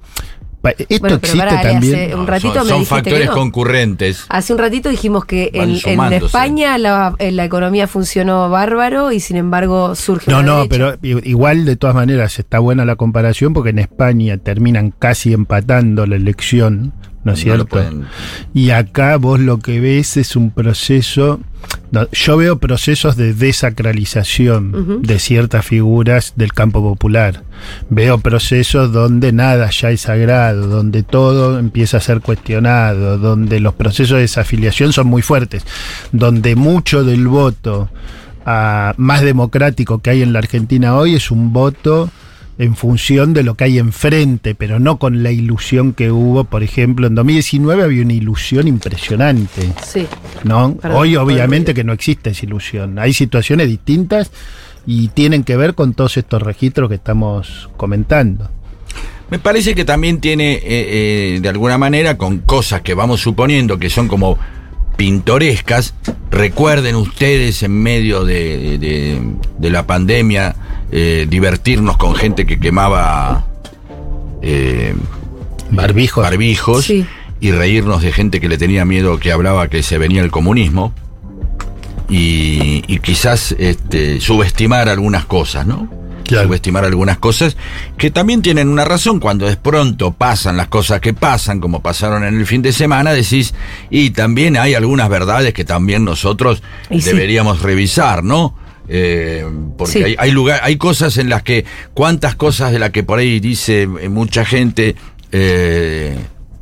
esto 0.79 0.99
Bueno, 0.99 1.15
existe 1.17 1.37
pará, 1.37 1.61
también. 1.61 1.95
hace 1.95 2.05
un 2.07 2.11
son- 2.11 2.27
ratito 2.27 2.53
son, 2.55 2.63
me 2.63 2.69
son 2.69 2.79
dijiste 2.79 2.95
que 2.95 3.09
factores 3.09 3.25
no. 3.27 3.33
concurrentes. 3.35 4.25
Hace 4.27 4.51
un 4.53 4.59
ratito 4.59 4.89
dijimos 4.89 5.23
que 5.23 5.49
en. 5.53 5.69
España 6.11 6.77
la, 6.77 7.15
eh, 7.19 7.31
la 7.31 7.45
economía 7.45 7.87
funcionó 7.87 8.49
bárbaro 8.49 9.13
y 9.13 9.21
sin 9.21 9.37
embargo 9.37 9.95
surge 9.95 10.29
No, 10.29 10.43
no, 10.43 10.63
derecha. 10.67 10.97
pero 10.99 11.21
igual 11.23 11.63
de 11.63 11.77
todas 11.77 11.95
maneras 11.95 12.37
está 12.39 12.59
buena 12.59 12.83
la 12.83 12.97
comparación 12.97 13.53
porque 13.53 13.69
en 13.69 13.79
España 13.79 14.37
terminan 14.39 14.91
casi 14.91 15.31
empatando 15.31 16.05
la 16.05 16.17
elección, 16.17 16.91
¿no 17.27 17.33
es 17.33 17.39
No 17.39 17.43
cierto? 17.43 17.65
pueden- 17.67 18.05
Y 18.53 18.71
acá 18.71 19.17
vos 19.17 19.39
lo 19.39 19.59
que 19.59 19.79
ves 19.79 20.17
es 20.17 20.35
un 20.35 20.51
proceso, 20.51 21.39
no, 21.91 22.07
yo 22.11 22.37
veo 22.37 22.57
procesos 22.57 23.15
de 23.17 23.33
desacralización 23.33 25.01
de 25.01 25.19
ciertas 25.19 25.65
figuras 25.65 26.33
del 26.35 26.53
campo 26.53 26.81
popular. 26.81 27.43
Veo 27.89 28.17
procesos 28.19 28.91
donde 28.93 29.31
nada 29.31 29.69
ya 29.69 29.91
es 29.91 30.01
sagrado, 30.01 30.67
donde 30.67 31.03
todo 31.03 31.59
empieza 31.59 31.97
a 31.97 32.01
ser 32.01 32.21
cuestionado, 32.21 33.17
donde 33.17 33.59
los 33.59 33.73
procesos 33.73 34.15
de 34.15 34.21
desafiliación 34.21 34.93
son 34.93 35.07
muy 35.07 35.21
fuertes, 35.21 35.65
donde 36.11 36.55
mucho 36.55 37.03
del 37.03 37.27
voto 37.27 37.89
ah, 38.45 38.93
más 38.97 39.21
democrático 39.21 39.99
que 39.99 40.11
hay 40.11 40.21
en 40.21 40.31
la 40.33 40.39
Argentina 40.39 40.95
hoy 40.95 41.15
es 41.15 41.31
un 41.31 41.51
voto 41.51 42.09
en 42.59 42.75
función 42.75 43.33
de 43.33 43.43
lo 43.43 43.55
que 43.55 43.65
hay 43.65 43.77
enfrente, 43.77 44.55
pero 44.55 44.79
no 44.79 44.97
con 44.97 45.21
la 45.21 45.31
ilusión 45.31 45.93
que 45.93 46.11
hubo, 46.11 46.43
por 46.43 46.63
ejemplo, 46.63 47.05
en 47.07 47.15
2019 47.15 47.83
había 47.83 48.03
una 48.03 48.13
ilusión 48.13 48.67
impresionante, 48.67 49.61
Sí. 49.85 50.07
¿no? 50.43 50.75
Perdón, 50.75 50.97
Hoy 50.99 51.15
obviamente 51.15 51.73
que 51.73 51.83
no 51.83 51.93
existe 51.93 52.31
esa 52.31 52.45
ilusión, 52.45 52.97
hay 52.97 53.13
situaciones 53.13 53.67
distintas 53.67 54.31
y 54.87 55.09
tienen 55.09 55.43
que 55.43 55.55
ver 55.55 55.75
con 55.75 55.93
todos 55.93 56.17
estos 56.17 56.41
registros 56.41 56.89
que 56.89 56.95
estamos 56.95 57.69
comentando. 57.77 58.49
Me 59.29 59.39
parece 59.39 59.75
que 59.75 59.83
también 59.83 60.21
tiene, 60.21 60.53
eh, 60.53 60.61
eh, 60.65 61.39
de 61.41 61.49
alguna 61.49 61.77
manera, 61.77 62.17
con 62.17 62.39
cosas 62.39 62.81
que 62.81 62.93
vamos 62.93 63.19
suponiendo 63.19 63.77
que 63.77 63.89
son 63.89 64.07
como 64.07 64.39
pintorescas. 64.97 65.93
Recuerden 66.31 66.95
ustedes 66.95 67.63
en 67.63 67.71
medio 67.81 68.25
de, 68.25 68.77
de- 68.77 69.21
de 69.57 69.69
la 69.69 69.87
pandemia 69.87 70.55
eh, 70.91 71.25
divertirnos 71.29 71.97
con 71.97 72.15
gente 72.15 72.45
que 72.45 72.59
quemaba 72.59 73.47
eh, 74.41 74.93
Barbijos. 75.71 76.23
barbijos 76.23 76.85
Sí. 76.85 77.05
y 77.39 77.51
reírnos 77.51 78.01
de 78.01 78.11
gente 78.11 78.39
que 78.41 78.49
le 78.49 78.57
tenía 78.57 78.83
miedo 78.85 79.19
que 79.19 79.31
hablaba 79.31 79.67
que 79.69 79.83
se 79.83 79.97
venía 79.97 80.21
el 80.21 80.31
comunismo 80.31 80.93
y, 82.09 82.83
y 82.87 82.99
quizás 82.99 83.53
este, 83.57 84.21
subestimar 84.21 84.87
algunas 84.89 85.25
cosas, 85.25 85.67
¿no? 85.67 85.89
Claro. 86.27 86.47
Subestimar 86.47 86.83
algunas 86.85 87.17
cosas 87.17 87.55
que 87.97 88.11
también 88.11 88.41
tienen 88.41 88.67
una 88.67 88.83
razón. 88.85 89.19
Cuando 89.19 89.47
de 89.47 89.55
pronto 89.57 90.11
pasan 90.11 90.57
las 90.57 90.67
cosas 90.67 90.99
que 91.01 91.13
pasan, 91.13 91.59
como 91.59 91.81
pasaron 91.81 92.23
en 92.23 92.37
el 92.37 92.45
fin 92.45 92.61
de 92.61 92.71
semana, 92.73 93.11
decís, 93.13 93.53
y 93.89 94.09
también 94.11 94.57
hay 94.57 94.73
algunas 94.75 95.07
verdades 95.09 95.53
que 95.53 95.63
también 95.65 96.03
nosotros 96.03 96.61
Y 96.89 97.01
sí. 97.01 97.09
deberíamos 97.11 97.61
revisar, 97.61 98.23
¿no? 98.23 98.55
Eh, 98.89 99.45
porque 99.77 99.91
Sí. 99.93 100.03
hay, 100.03 100.15
hay 100.17 100.31
lugar, 100.31 100.59
hay 100.63 100.77
cosas 100.77 101.17
en 101.17 101.29
las 101.29 101.43
que, 101.43 101.65
cuántas 101.93 102.35
cosas 102.35 102.71
de 102.71 102.79
las 102.79 102.91
que 102.91 103.03
por 103.03 103.19
ahí 103.19 103.39
dice 103.39 103.83
eh, 103.83 104.09
mucha 104.09 104.45
gente, 104.45 104.95
eh, 105.31 106.17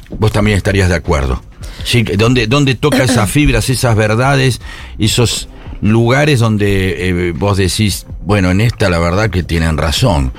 vos 0.10 0.32
también 0.32 0.58
estarías 0.58 0.90
de 0.90 0.96
acuerdo. 0.96 1.42
Sí, 1.84 2.04
donde, 2.04 2.48
donde 2.48 2.76
toca 2.76 3.04
esas 3.04 3.30
fibras, 3.30 3.70
esas 3.70 3.96
verdades, 3.96 4.62
esos 4.98 5.50
lugares 5.92 6.40
donde 6.40 7.10
eh, 7.10 7.32
vos 7.32 7.58
decís, 7.58 8.06
bueno, 8.22 8.52
en 8.52 8.62
esta 8.62 8.90
la 8.90 9.00
verdad 9.00 9.30
que 9.30 9.44
tienen 9.44 9.78
razón, 9.78 10.32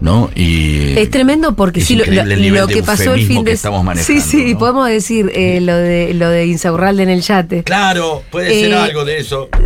¿no? 0.00 0.30
Y 0.34 0.96
Es 0.98 1.10
tremendo 1.10 1.54
porque 1.56 1.80
es 1.80 1.86
sí, 1.86 1.96
lo, 1.96 2.04
lo- 2.06 2.24
lo 2.24 2.66
que 2.68 2.82
pasó 2.82 3.14
el 3.14 3.26
fin 3.26 3.44
que 3.44 3.50
de 3.50 3.54
estamos 3.56 3.82
manejando, 3.84 4.20
Sí, 4.22 4.26
sí, 4.26 4.52
¿no? 4.52 4.58
podemos 4.58 4.88
decir 4.88 5.30
eh, 5.34 5.60
lo 5.60 5.74
de 5.76 6.14
lo 6.14 6.28
de 6.28 6.46
Insaurralde 6.46 7.02
en 7.02 7.10
el 7.10 7.20
yate. 7.22 7.62
Claro, 7.64 8.22
puede 8.30 8.50
ser 8.50 8.70
Eh, 8.72 8.76
algo 8.76 9.04
de 9.04 9.18
eso. 9.18 9.48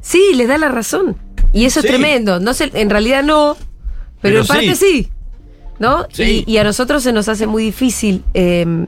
Sí, 0.00 0.32
les 0.34 0.48
da 0.48 0.58
la 0.58 0.68
razón. 0.68 1.16
Y 1.52 1.64
eso 1.64 1.80
Sí. 1.80 1.86
es 1.86 1.92
tremendo. 1.92 2.40
No 2.40 2.52
sé, 2.52 2.70
en 2.74 2.90
realidad 2.90 3.22
no, 3.22 3.56
pero, 4.20 4.20
Pero 4.20 4.40
en 4.42 4.46
parte 4.46 4.74
sí. 4.74 5.08
¿No? 5.78 6.06
Sí. 6.12 6.44
Y, 6.46 6.52
y 6.52 6.58
a 6.58 6.64
nosotros 6.64 7.02
se 7.02 7.12
nos 7.12 7.28
hace 7.28 7.46
muy 7.46 7.64
difícil 7.64 8.22
eh, 8.32 8.86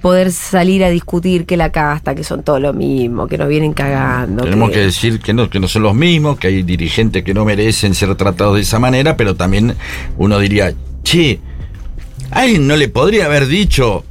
poder 0.00 0.30
salir 0.30 0.84
a 0.84 0.88
discutir 0.90 1.46
que 1.46 1.56
la 1.56 1.70
casta, 1.72 2.14
que 2.14 2.22
son 2.22 2.42
todo 2.44 2.60
lo 2.60 2.72
mismo, 2.72 3.26
que 3.26 3.36
nos 3.36 3.48
vienen 3.48 3.72
cagando. 3.72 4.44
Tenemos 4.44 4.70
que 4.70 4.78
decir 4.80 5.18
que 5.20 5.32
no, 5.34 5.50
que 5.50 5.58
no 5.58 5.66
son 5.66 5.82
los 5.82 5.94
mismos, 5.94 6.38
que 6.38 6.46
hay 6.46 6.62
dirigentes 6.62 7.24
que 7.24 7.34
no 7.34 7.44
merecen 7.44 7.94
ser 7.94 8.14
tratados 8.14 8.54
de 8.54 8.60
esa 8.62 8.78
manera, 8.78 9.16
pero 9.16 9.34
también 9.34 9.74
uno 10.16 10.38
diría, 10.38 10.72
che, 11.02 11.40
alguien 12.30 12.66
no 12.68 12.76
le 12.76 12.88
podría 12.88 13.24
haber 13.26 13.46
dicho 13.48 14.04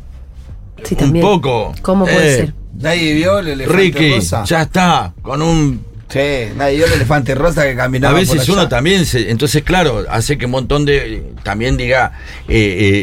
Sí, 0.84 0.96
un 0.96 1.00
también. 1.00 1.26
poco. 1.26 1.74
¿Cómo 1.82 2.06
puede 2.06 2.34
eh, 2.34 2.38
ser? 2.38 2.54
Nadie 2.80 3.14
vio 3.16 3.40
el 3.40 3.48
elefante 3.48 3.82
Ricky, 3.82 4.16
rosa. 4.16 4.44
ya 4.44 4.64
está, 4.64 5.14
con 5.22 5.42
un 5.42 5.82
Sí, 6.10 6.20
nadie 6.56 6.78
vio 6.78 6.86
el 6.86 6.94
elefante 6.94 7.36
rosa 7.36 7.64
que 7.64 7.72
A 7.72 7.76
caminaba 7.76 8.14
por 8.14 8.22
veces 8.22 8.48
uno 8.48 8.70
también 8.70 9.06
se, 9.06 9.30
entonces 9.30 9.64
claro, 9.64 10.06
hace 10.10 10.38
que 10.38 10.46
un 10.46 10.52
montón 10.52 10.86
de, 10.86 11.34
también 11.44 11.76
diga, 11.76 12.14
eh, 12.48 12.56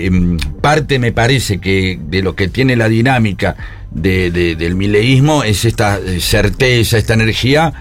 eh, 0.04 0.06
em, 0.06 0.38
parte 0.62 0.98
me 0.98 1.12
parece 1.12 1.60
que 1.60 1.98
de 2.02 2.22
lo 2.22 2.34
que 2.34 2.48
tiene 2.48 2.76
la 2.76 2.88
dinámica 2.88 3.56
de, 3.90 4.30
de- 4.30 4.56
del 4.56 4.74
mileísmo 4.74 5.44
es 5.44 5.66
esta 5.66 5.98
eh, 5.98 6.18
certeza, 6.18 6.96
esta 6.96 7.12
energía, 7.12 7.74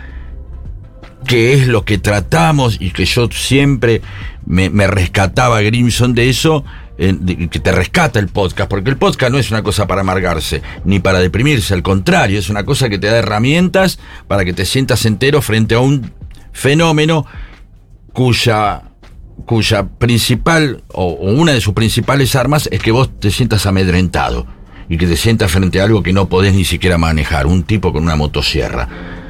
que 1.25 1.53
es 1.53 1.67
lo 1.67 1.85
que 1.85 1.97
tratamos 1.99 2.75
y 2.81 2.91
que 2.91 3.05
yo 3.05 3.29
siempre 3.31 4.01
me, 4.45 4.69
me 4.69 4.87
rescataba 4.87 5.61
Grimson 5.61 6.13
de 6.13 6.29
eso, 6.29 6.65
eh, 7.09 7.47
que 7.49 7.59
te 7.59 7.71
rescata 7.71 8.19
el 8.19 8.27
podcast, 8.27 8.69
porque 8.69 8.89
el 8.89 8.97
podcast 8.97 9.31
no 9.31 9.37
es 9.37 9.49
una 9.51 9.63
cosa 9.63 9.87
para 9.87 10.01
amargarse, 10.01 10.61
ni 10.85 10.99
para 10.99 11.19
deprimirse, 11.19 11.73
al 11.73 11.83
contrario, 11.83 12.39
es 12.39 12.49
una 12.49 12.63
cosa 12.63 12.89
que 12.89 12.97
te 12.97 13.07
da 13.07 13.17
herramientas 13.17 13.99
para 14.27 14.45
que 14.45 14.53
te 14.53 14.65
sientas 14.65 15.05
entero 15.05 15.41
frente 15.41 15.75
a 15.75 15.79
un 15.79 16.11
fenómeno 16.51 17.25
cuya 18.13 18.83
cuya 19.45 19.87
principal 19.87 20.83
o, 20.93 21.05
o 21.05 21.31
una 21.33 21.53
de 21.53 21.61
sus 21.61 21.73
principales 21.73 22.35
armas 22.35 22.69
es 22.71 22.79
que 22.81 22.91
vos 22.91 23.09
te 23.19 23.31
sientas 23.31 23.65
amedrentado 23.65 24.45
y 24.87 24.97
que 24.97 25.07
te 25.07 25.17
sientas 25.17 25.51
frente 25.51 25.81
a 25.81 25.85
algo 25.85 26.03
que 26.03 26.13
no 26.13 26.29
podés 26.29 26.53
ni 26.53 26.65
siquiera 26.65 26.97
manejar, 26.97 27.47
un 27.47 27.63
tipo 27.63 27.91
con 27.91 28.03
una 28.03 28.15
motosierra. 28.15 28.87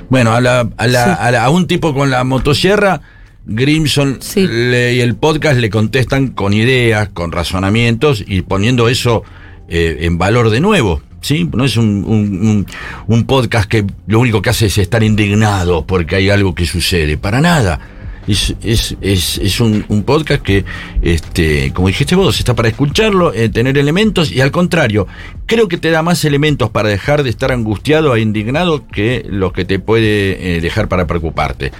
Bueno, 0.09 0.33
a, 0.33 0.41
la, 0.41 0.67
a, 0.77 0.87
la- 0.87 1.13
a 1.13 1.31
la- 1.31 1.45
a 1.45 1.49
un 1.49 1.67
tipo 1.67 1.93
con 1.93 2.11
la 2.11 2.23
motosierra, 2.25 3.01
Grimson 3.45 4.17
Sí. 4.21 4.47
le- 4.47 4.93
y 4.95 5.01
el 5.01 5.15
podcast 5.15 5.59
le 5.59 5.69
contestan 5.69 6.29
con 6.29 6.53
ideas, 6.53 7.09
con 7.09 7.31
razonamientos 7.31 8.23
y 8.25 8.41
poniendo 8.41 8.87
eso 8.89 9.23
eh, 9.69 9.99
en 10.01 10.17
valor 10.17 10.49
de 10.49 10.59
nuevo. 10.59 11.01
¿sí? 11.21 11.49
No 11.53 11.63
es 11.65 11.77
un, 11.77 12.65
un- 13.07 13.23
podcast 13.23 13.69
que 13.69 13.85
lo 14.07 14.19
único 14.19 14.41
que 14.41 14.49
hace 14.49 14.65
es 14.67 14.77
estar 14.77 15.01
indignado 15.03 15.85
porque 15.87 16.17
hay 16.17 16.29
algo 16.29 16.53
que 16.53 16.65
sucede. 16.65 17.17
Para 17.17 17.39
nada. 17.41 17.79
Es, 18.27 18.55
es, 18.63 18.95
es, 19.01 19.37
es 19.37 19.59
un, 19.59 19.83
un 19.89 20.03
podcast 20.03 20.41
que, 20.41 20.63
este, 21.01 21.71
como 21.73 21.89
dijiste 21.89 22.15
vos, 22.15 22.39
está 22.39 22.53
para 22.55 22.69
escucharlo, 22.69 23.33
eh, 23.33 23.49
tener 23.49 23.77
elementos 23.77 24.31
y 24.31 24.39
al 24.39 24.49
contrario, 24.51 25.07
creo 25.45 25.67
que 25.67 25.77
te 25.77 25.89
da 25.91 26.01
más 26.03 26.23
elementos 26.23 26.69
para 26.69 26.87
dejar 26.87 27.23
de 27.23 27.29
estar 27.29 27.51
angustiado 27.51 28.15
e 28.15 28.21
indignado 28.21 28.87
que 28.87 29.25
los 29.29 29.51
que 29.51 29.65
te 29.65 29.79
puede 29.79 30.55
eh, 30.57 30.61
dejar 30.61 30.87
para 30.87 31.05
preocuparte. 31.05 31.71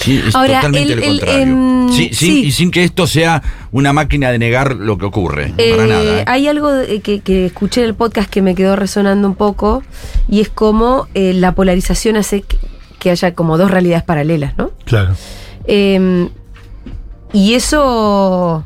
Sí, 0.00 0.20
es 0.26 0.34
Ahora, 0.34 0.56
totalmente 0.56 0.92
el- 0.94 0.98
lo 1.00 1.04
el, 1.04 1.18
contrario. 1.20 1.42
em, 1.42 1.88
Sí, 1.90 2.08
sí, 2.12 2.14
sí. 2.14 2.44
Y 2.46 2.52
sin 2.52 2.70
que 2.70 2.84
esto 2.84 3.06
sea 3.06 3.42
una 3.72 3.92
máquina 3.92 4.30
de 4.30 4.38
negar 4.38 4.76
lo 4.76 4.96
que 4.96 5.04
ocurre. 5.06 5.52
Eh, 5.58 5.72
para 5.76 5.86
nada. 5.86 6.20
¿eh? 6.20 6.24
Hay 6.26 6.48
algo 6.48 6.72
de- 6.72 7.00
que, 7.00 7.20
que 7.20 7.46
escuché 7.46 7.82
en 7.82 7.88
el 7.88 7.94
podcast 7.94 8.30
que 8.30 8.42
me 8.42 8.54
quedó 8.54 8.76
resonando 8.76 9.28
un 9.28 9.34
poco 9.34 9.82
y 10.28 10.40
es 10.40 10.48
como 10.48 11.06
eh, 11.14 11.32
la 11.34 11.54
polarización 11.54 12.16
hace 12.16 12.42
que, 12.42 12.56
que 12.98 13.10
haya 13.10 13.34
como 13.34 13.58
dos 13.58 13.70
realidades 13.70 14.02
paralelas, 14.04 14.56
¿no? 14.56 14.70
Claro. 14.84 15.14
Eh, 15.66 16.28
y 17.32 17.54
eso 17.54 18.64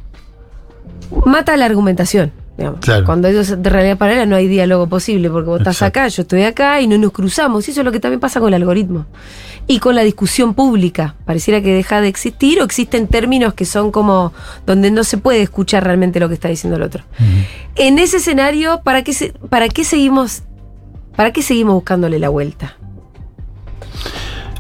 mata 1.26 1.56
la 1.56 1.64
argumentación. 1.66 2.32
digamos. 2.56 2.80
Claro. 2.80 3.04
Cuando 3.04 3.28
hay 3.28 3.34
dos 3.34 3.60
de 3.62 3.70
realidad 3.70 3.98
paralela 3.98 4.26
no 4.26 4.36
hay 4.36 4.46
diálogo 4.48 4.86
posible, 4.86 5.28
porque 5.30 5.48
vos 5.48 5.60
estás 5.60 5.82
acá, 5.82 6.08
yo 6.08 6.22
estoy 6.22 6.42
acá 6.44 6.80
y 6.80 6.86
no 6.86 6.96
nos 6.98 7.12
cruzamos. 7.12 7.66
Y 7.68 7.72
eso 7.72 7.80
es 7.80 7.84
lo 7.84 7.92
que 7.92 8.00
también 8.00 8.20
pasa 8.20 8.38
con 8.40 8.48
el 8.48 8.54
algoritmo. 8.54 9.06
Y 9.66 9.78
con 9.78 9.94
la 9.94 10.02
discusión 10.02 10.52
pública. 10.54 11.14
Pareciera 11.24 11.62
que 11.62 11.72
deja 11.74 12.00
de 12.00 12.08
existir 12.08 12.60
o 12.60 12.64
existen 12.64 13.06
términos 13.08 13.54
que 13.54 13.64
son 13.64 13.90
como 13.90 14.32
donde 14.66 14.90
no 14.90 15.04
se 15.04 15.16
puede 15.16 15.40
escuchar 15.42 15.84
realmente 15.84 16.20
lo 16.20 16.28
que 16.28 16.34
está 16.34 16.48
diciendo 16.48 16.76
el 16.76 16.82
otro. 16.82 17.04
En 17.76 17.98
ese 17.98 18.18
escenario, 18.18 18.82
¿para 18.84 19.02
qué, 19.02 19.14
se- 19.14 19.32
¿para 19.48 19.68
qué 19.68 19.84
seguimos? 19.84 20.42
¿Para 21.16 21.32
qué 21.32 21.42
seguimos 21.42 21.74
buscándole 21.74 22.18
la 22.18 22.28
vuelta? 22.28 22.76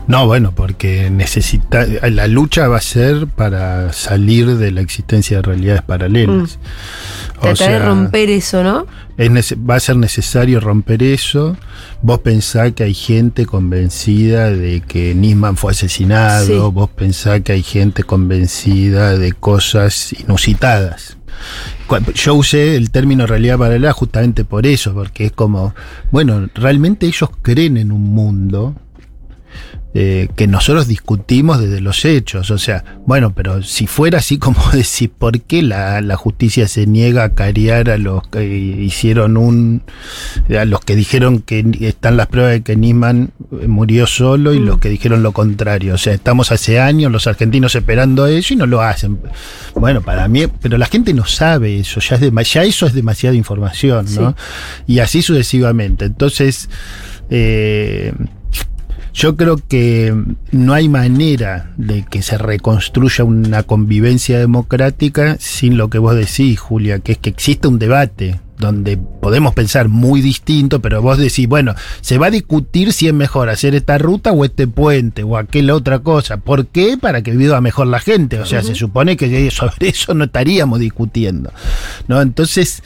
No, 0.06 0.26
bueno, 0.26 0.52
porque 0.54 1.08
necesita 1.10 1.86
la 1.86 2.26
lucha 2.26 2.68
va 2.68 2.76
a 2.76 2.82
ser 2.82 3.26
para 3.26 3.92
salir 3.92 4.56
de 4.58 4.70
la 4.70 4.82
existencia 4.82 5.38
de 5.38 5.42
realidades 5.42 5.82
paralelas. 5.82 6.58
O 7.38 7.40
Tratar 7.40 7.50
de 7.72 7.78
sea, 7.78 7.86
romper 7.86 8.30
eso, 8.30 8.62
¿no? 8.62 8.86
es 9.16 9.54
va 9.58 9.76
a 9.76 9.80
ser 9.80 9.96
necesario 9.96 10.60
romper 10.60 11.02
eso. 11.02 11.56
Vos 12.02 12.18
pensás 12.20 12.72
que 12.72 12.84
hay 12.84 12.94
gente 12.94 13.46
convencida 13.46 14.50
de 14.50 14.80
que 14.82 15.14
Nisman 15.14 15.56
fue 15.56 15.72
asesinado, 15.72 16.46
Sí. 16.46 16.70
vos 16.72 16.90
pensás 16.90 17.40
que 17.40 17.52
hay 17.52 17.62
gente 17.62 18.02
convencida 18.02 19.16
de 19.18 19.32
cosas 19.32 20.12
inusitadas. 20.12 21.16
Yo 22.14 22.34
usé 22.34 22.76
el 22.76 22.90
término 22.90 23.26
realidad 23.26 23.58
paralela 23.58 23.92
justamente 23.92 24.44
por 24.44 24.66
eso, 24.66 24.94
porque 24.94 25.26
es 25.26 25.32
como, 25.32 25.74
bueno, 26.10 26.48
realmente 26.54 27.06
ellos 27.06 27.30
creen 27.42 27.76
en 27.76 27.90
un 27.92 28.02
mundo 28.02 28.74
eh, 29.94 30.28
que 30.34 30.46
nosotros 30.48 30.88
discutimos 30.88 31.60
desde 31.60 31.80
los 31.80 32.04
hechos. 32.04 32.50
O 32.50 32.58
sea, 32.58 32.84
bueno, 33.06 33.32
pero 33.32 33.62
si 33.62 33.86
fuera 33.86 34.18
así 34.18 34.38
como 34.38 34.58
decir, 34.72 35.10
¿por 35.10 35.40
qué 35.40 35.62
la, 35.62 36.00
la 36.00 36.16
justicia 36.16 36.66
se 36.68 36.86
niega 36.86 37.22
a 37.24 37.34
cariar 37.34 37.88
a 37.90 37.96
los 37.98 38.26
que 38.28 38.44
hicieron 38.44 39.36
un. 39.36 39.82
a 40.58 40.64
los 40.64 40.80
que 40.80 40.96
dijeron 40.96 41.40
que 41.40 41.64
están 41.80 42.16
las 42.16 42.26
pruebas 42.26 42.52
de 42.52 42.62
que 42.62 42.76
Nisman 42.76 43.30
murió 43.66 44.06
solo 44.06 44.52
y 44.52 44.58
los 44.58 44.78
que 44.78 44.88
dijeron 44.88 45.22
lo 45.22 45.32
contrario? 45.32 45.94
O 45.94 45.98
sea, 45.98 46.12
estamos 46.12 46.50
hace 46.52 46.80
años 46.80 47.12
los 47.12 47.26
argentinos 47.26 47.74
esperando 47.74 48.26
eso 48.26 48.52
y 48.54 48.56
no 48.56 48.66
lo 48.66 48.82
hacen. 48.82 49.18
Bueno, 49.76 50.02
para 50.02 50.26
mí, 50.28 50.46
pero 50.60 50.76
la 50.76 50.86
gente 50.86 51.14
no 51.14 51.24
sabe 51.24 51.78
eso, 51.78 52.00
ya, 52.00 52.16
es 52.16 52.22
dema- 52.22 52.42
ya 52.42 52.64
eso 52.64 52.86
es 52.86 52.94
demasiada 52.94 53.36
información, 53.36 54.06
¿no? 54.16 54.30
Sí. 54.30 54.94
Y 54.94 54.98
así 54.98 55.22
sucesivamente. 55.22 56.04
Entonces, 56.06 56.68
eh, 57.30 58.12
yo 59.14 59.36
creo 59.36 59.56
que 59.68 60.12
no 60.50 60.74
hay 60.74 60.88
manera 60.88 61.72
de 61.76 62.04
que 62.04 62.20
se 62.20 62.36
reconstruya 62.36 63.24
una 63.24 63.62
convivencia 63.62 64.38
democrática 64.38 65.36
sin 65.38 65.76
lo 65.76 65.88
que 65.88 65.98
vos 65.98 66.16
decís, 66.16 66.58
Julia, 66.58 66.98
que 66.98 67.12
es 67.12 67.18
que 67.18 67.30
existe 67.30 67.68
un 67.68 67.78
debate 67.78 68.40
donde 68.58 68.96
podemos 68.96 69.54
pensar 69.54 69.88
muy 69.88 70.20
distinto, 70.20 70.80
pero 70.80 71.02
vos 71.02 71.18
decís, 71.18 71.46
bueno, 71.48 71.74
se 72.00 72.18
va 72.18 72.26
a 72.26 72.30
discutir 72.30 72.92
si 72.92 73.08
es 73.08 73.14
mejor 73.14 73.48
hacer 73.48 73.74
esta 73.74 73.98
ruta 73.98 74.32
o 74.32 74.44
este 74.44 74.66
puente 74.66 75.22
o 75.22 75.36
aquella 75.36 75.74
otra 75.74 76.00
cosa. 76.00 76.38
¿Por 76.38 76.66
qué? 76.66 76.96
Para 77.00 77.22
que 77.22 77.32
viva 77.32 77.60
mejor 77.60 77.86
la 77.88 78.00
gente. 78.00 78.38
O 78.40 78.46
sea, 78.46 78.62
se 78.62 78.74
supone 78.74 79.16
que 79.16 79.50
sobre 79.50 79.88
eso 79.88 80.14
no 80.14 80.24
estaríamos 80.24 80.80
discutiendo. 80.80 81.52
¿no? 82.08 82.20
Entonces, 82.20 82.82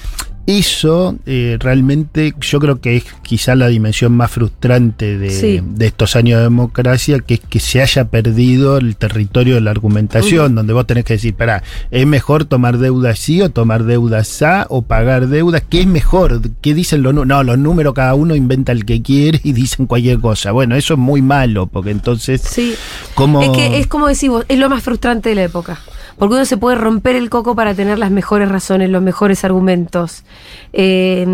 eso 0.49 1.15
eh, 1.27 1.59
realmente 1.61 2.33
yo 2.41 2.59
creo 2.59 2.81
que 2.81 2.97
es 2.97 3.05
quizá 3.23 3.55
la 3.55 3.69
dimensión 3.69 4.13
más 4.13 4.31
frustrante 4.31 5.19
de, 5.19 5.29
Sí. 5.29 5.61
de 5.63 5.87
estos 5.89 6.17
años 6.17 6.39
de 6.39 6.45
democracia, 6.45 7.19
que 7.21 7.35
es 7.35 7.41
que 7.41 7.61
se 7.61 7.83
haya 7.83 8.07
perdido 8.07 8.79
el 8.79 8.97
territorio 8.97 9.57
de 9.57 9.61
la 9.61 9.71
argumentación, 9.73 10.55
donde 10.55 10.73
vos 10.73 10.87
tenés 10.87 11.05
que 11.05 11.13
decir, 11.15 11.35
pará, 11.35 11.63
¿es 11.91 12.07
mejor 12.07 12.47
tomar 12.47 12.79
deuda 12.79 13.15
sí 13.15 13.43
o 13.43 13.51
tomar 13.51 13.85
deuda 13.85 14.25
sa 14.25 14.67
o 14.71 14.81
pagar 14.81 15.29
deudas? 15.29 15.63
¿Qué 15.69 15.83
es 15.83 15.87
mejor? 15.87 16.41
¿Qué 16.63 16.73
dicen 16.73 17.03
los 17.03 17.13
números? 17.13 17.29
No, 17.29 17.43
los 17.43 17.59
números 17.59 17.93
cada 17.93 18.15
uno 18.15 18.35
inventa 18.35 18.73
el 18.73 18.87
que 18.87 19.03
quiere 19.03 19.41
y 19.45 19.53
dicen 19.53 19.85
cualquier 19.87 20.19
cosa. 20.19 20.53
Bueno, 20.53 20.77
eso 20.77 20.95
es 20.95 20.99
muy 20.99 21.21
malo, 21.21 21.67
porque 21.67 21.91
entonces, 21.91 22.41
Sí. 22.41 22.75
¿cómo...? 23.15 23.43
Es 23.43 23.51
que 23.51 23.79
es 23.81 23.87
como 23.87 24.09
decís 24.09 24.31
vos, 24.31 24.47
es 24.49 24.59
lo 24.59 24.71
más 24.71 24.83
frustrante 24.83 25.29
de 25.29 25.35
la 25.35 25.45
época. 25.45 25.79
Porque 26.19 26.35
uno 26.35 26.45
se 26.45 26.57
puede 26.57 26.77
romper 26.77 27.15
el 27.17 27.31
coco 27.31 27.55
para 27.55 27.75
tener 27.75 27.99
las 27.99 28.11
mejores 28.11 28.49
razones, 28.49 28.91
los 28.91 29.03
mejores 29.03 29.45
argumentos. 29.45 30.25
Eh, 30.73 31.27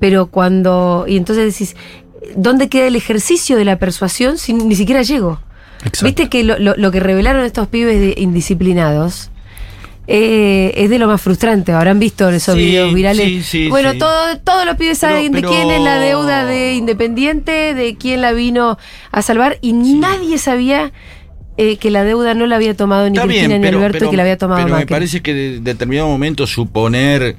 pero 0.00 0.26
cuando. 0.26 1.04
Y 1.08 1.16
entonces 1.16 1.52
decís, 1.52 1.76
¿dónde 2.36 2.68
queda 2.68 2.86
el 2.86 2.96
ejercicio 2.96 3.56
de 3.56 3.64
la 3.64 3.78
persuasión 3.78 4.38
si 4.38 4.52
ni 4.54 4.74
siquiera 4.74 5.02
llego? 5.02 5.40
Exacto. 5.80 6.04
Viste 6.06 6.28
que 6.30 6.44
lo, 6.44 6.58
lo- 6.58 6.76
lo 6.76 6.90
que 6.90 7.00
revelaron 7.00 7.44
estos 7.44 7.68
pibes 7.68 8.00
de- 8.00 8.14
indisciplinados 8.20 9.30
eh, 10.06 10.72
es 10.76 10.90
de 10.90 10.98
lo 10.98 11.06
más 11.06 11.20
frustrante. 11.20 11.72
Habrán 11.72 11.98
visto 11.98 12.28
esos 12.28 12.54
Sí, 12.56 12.60
videos 12.66 12.92
virales. 12.94 13.26
sí, 13.26 13.42
sí, 13.42 13.68
bueno, 13.68 13.94
todo- 13.98 14.38
todos 14.44 14.66
los 14.66 14.76
pibes 14.76 14.98
Pero- 14.98 15.12
saben 15.14 15.32
de 15.32 15.40
pero- 15.40 15.50
quién 15.50 15.70
es 15.70 15.80
la 15.82 15.98
deuda 15.98 16.44
de 16.44 16.74
Independiente, 16.74 17.74
de 17.74 17.96
quién 17.96 18.20
la 18.20 18.32
vino 18.32 18.78
a 19.10 19.22
salvar, 19.22 19.58
y 19.62 19.72
nadie 19.72 20.36
sabía 20.38 20.92
eh, 21.56 21.76
que 21.76 21.90
la 21.90 22.02
deuda 22.04 22.34
no 22.34 22.46
la 22.46 22.56
había 22.56 22.74
tomado 22.76 23.08
ni 23.08 23.16
Está 23.16 23.26
Cristina 23.26 23.48
bien, 23.58 23.60
ni 23.62 23.68
Alberto, 23.68 23.92
pero- 23.98 24.06
y 24.06 24.10
que 24.10 24.16
la 24.16 24.22
había 24.24 24.38
tomado 24.38 24.64
pero 24.64 24.76
me 24.76 24.86
parece 24.86 25.22
que 25.22 25.34
de 25.34 25.60
determinado 25.60 26.08
momento 26.08 26.46
suponer 26.46 27.36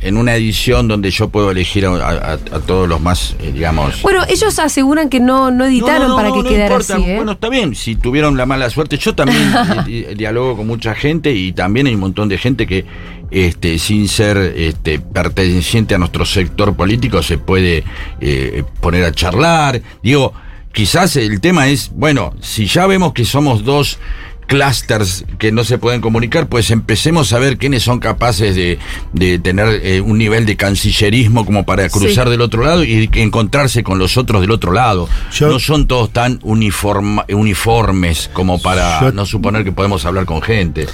en 0.00 0.16
una 0.16 0.36
edición 0.36 0.86
donde 0.86 1.10
yo 1.10 1.28
puedo 1.28 1.50
elegir 1.50 1.84
a, 1.84 1.90
a- 1.90 2.32
a 2.34 2.38
todos 2.60 2.88
los 2.88 3.00
más, 3.00 3.34
eh, 3.40 3.50
digamos... 3.52 4.00
Bueno, 4.02 4.22
ellos 4.28 4.56
aseguran 4.60 5.08
que 5.08 5.18
no, 5.18 5.50
no 5.50 5.64
editaron 5.64 6.02
No, 6.02 6.08
no, 6.10 6.16
para 6.16 6.30
que 6.32 6.48
quedara 6.48 6.66
importa. 6.74 6.94
así. 6.94 7.04
¿eh? 7.04 7.16
Bueno, 7.16 7.32
está 7.32 7.48
bien, 7.48 7.74
si 7.74 7.96
tuvieron 7.96 8.36
la 8.36 8.46
mala 8.46 8.70
suerte. 8.70 8.96
Yo 8.96 9.16
también 9.16 9.52
di- 9.86 10.04
di- 10.04 10.14
dialogo 10.14 10.58
con 10.58 10.68
mucha 10.68 10.94
gente 10.94 11.32
y 11.32 11.50
también 11.52 11.88
hay 11.88 11.94
un 11.94 12.00
montón 12.00 12.28
de 12.28 12.38
gente 12.38 12.64
que, 12.68 12.84
este, 13.32 13.76
sin 13.80 14.06
ser 14.06 14.36
este, 14.56 15.00
perteneciente 15.00 15.96
a 15.96 15.98
nuestro 15.98 16.24
sector 16.24 16.76
político, 16.76 17.20
se 17.20 17.36
puede 17.38 17.82
eh, 18.20 18.62
poner 18.80 19.02
a 19.04 19.10
charlar. 19.10 19.82
Digo, 20.00 20.32
quizás 20.72 21.16
el 21.16 21.40
tema 21.40 21.68
es, 21.68 21.90
bueno, 21.94 22.34
si 22.40 22.66
ya 22.66 22.86
vemos 22.86 23.12
que 23.12 23.24
somos 23.24 23.64
dos 23.64 23.98
clusters 24.46 25.26
que 25.38 25.52
no 25.52 25.62
se 25.62 25.76
pueden 25.76 26.00
comunicar, 26.00 26.48
pues 26.48 26.70
empecemos 26.70 27.34
a 27.34 27.38
ver 27.38 27.58
quiénes 27.58 27.82
son 27.82 27.98
capaces 28.00 28.56
de, 28.56 28.78
de 29.12 29.38
tener 29.38 29.80
eh, 29.84 30.00
un 30.00 30.16
nivel 30.16 30.46
de 30.46 30.56
cancillerismo 30.56 31.44
como 31.44 31.66
para 31.66 31.86
cruzar 31.90 32.24
Sí. 32.26 32.30
del 32.30 32.40
otro 32.40 32.64
lado 32.64 32.82
y 32.82 33.10
encontrarse 33.16 33.82
con 33.82 33.98
los 33.98 34.16
otros 34.16 34.40
del 34.40 34.50
otro 34.50 34.72
lado. 34.72 35.06
Yo- 35.32 35.50
no 35.50 35.58
son 35.58 35.86
todos 35.86 36.10
tan 36.14 36.40
uniforma- 36.40 37.26
uniformes 37.28 38.30
como 38.32 38.58
para 38.60 39.00
Yo- 39.02 39.12
no 39.12 39.26
suponer 39.26 39.64
que 39.64 39.72
podemos 39.72 40.06
hablar 40.06 40.24
con 40.24 40.40
gente. 40.40 40.86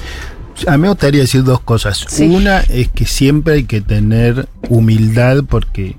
A 0.66 0.72
mí 0.72 0.82
me 0.82 0.88
gustaría 0.88 1.20
decir 1.20 1.44
dos 1.44 1.60
cosas. 1.60 2.04
Sí. 2.08 2.24
Una 2.24 2.60
es 2.60 2.88
que 2.88 3.06
siempre 3.06 3.54
hay 3.54 3.64
que 3.64 3.80
tener 3.80 4.48
humildad 4.68 5.44
porque 5.48 5.94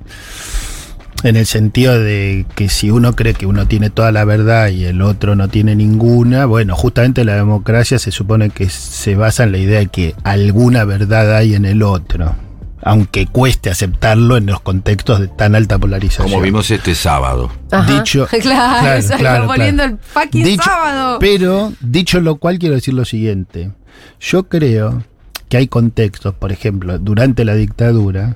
en 1.26 1.36
el 1.36 1.46
sentido 1.46 2.00
de 2.00 2.46
que 2.56 2.70
si 2.70 2.92
uno 2.92 3.16
cree 3.16 3.34
que 3.34 3.46
uno 3.46 3.68
tiene 3.68 3.90
toda 3.90 4.12
la 4.12 4.26
verdad 4.26 4.70
y 4.70 4.86
el 4.86 5.02
otro 5.02 5.36
no 5.36 5.48
tiene 5.48 5.76
ninguna, 5.76 6.46
bueno, 6.46 6.76
justamente 6.76 7.26
la 7.26 7.36
democracia 7.36 8.00
se 8.00 8.12
supone 8.12 8.50
que 8.50 8.70
se 8.70 9.16
basa 9.16 9.44
en 9.44 9.52
la 9.52 9.58
idea 9.58 9.80
de 9.80 9.88
que 9.88 10.16
alguna 10.24 10.84
verdad 10.86 11.36
hay 11.36 11.56
en 11.56 11.66
el 11.66 11.84
otro, 11.84 12.36
aunque 12.82 13.26
cueste 13.28 13.70
aceptarlo 13.70 14.38
en 14.38 14.46
los 14.46 14.62
contextos 14.62 15.20
de 15.20 15.28
tan 15.28 15.56
alta 15.56 15.78
polarización. 15.80 16.30
Como 16.30 16.42
vimos 16.42 16.70
este 16.72 16.94
sábado. 16.96 17.52
Ajá. 17.72 17.92
Dicho, 17.92 18.28
claro, 18.42 18.96
exacto, 18.96 19.48
poniendo 19.48 19.84
el 19.84 19.98
fucking 19.98 20.44
Dicho- 20.44 20.64
sábado. 20.64 21.18
Pero, 21.20 21.74
dicho 21.82 22.22
lo 22.22 22.36
cual, 22.38 22.60
quiero 22.60 22.76
decir 22.76 22.94
lo 22.94 23.04
siguiente. 23.06 23.72
Yo 24.20 24.44
creo 24.48 25.04
que 25.50 25.58
hay 25.58 25.68
contextos, 25.68 26.34
por 26.36 26.52
ejemplo, 26.52 27.00
durante 27.00 27.46
la 27.46 27.56
dictadura, 27.56 28.36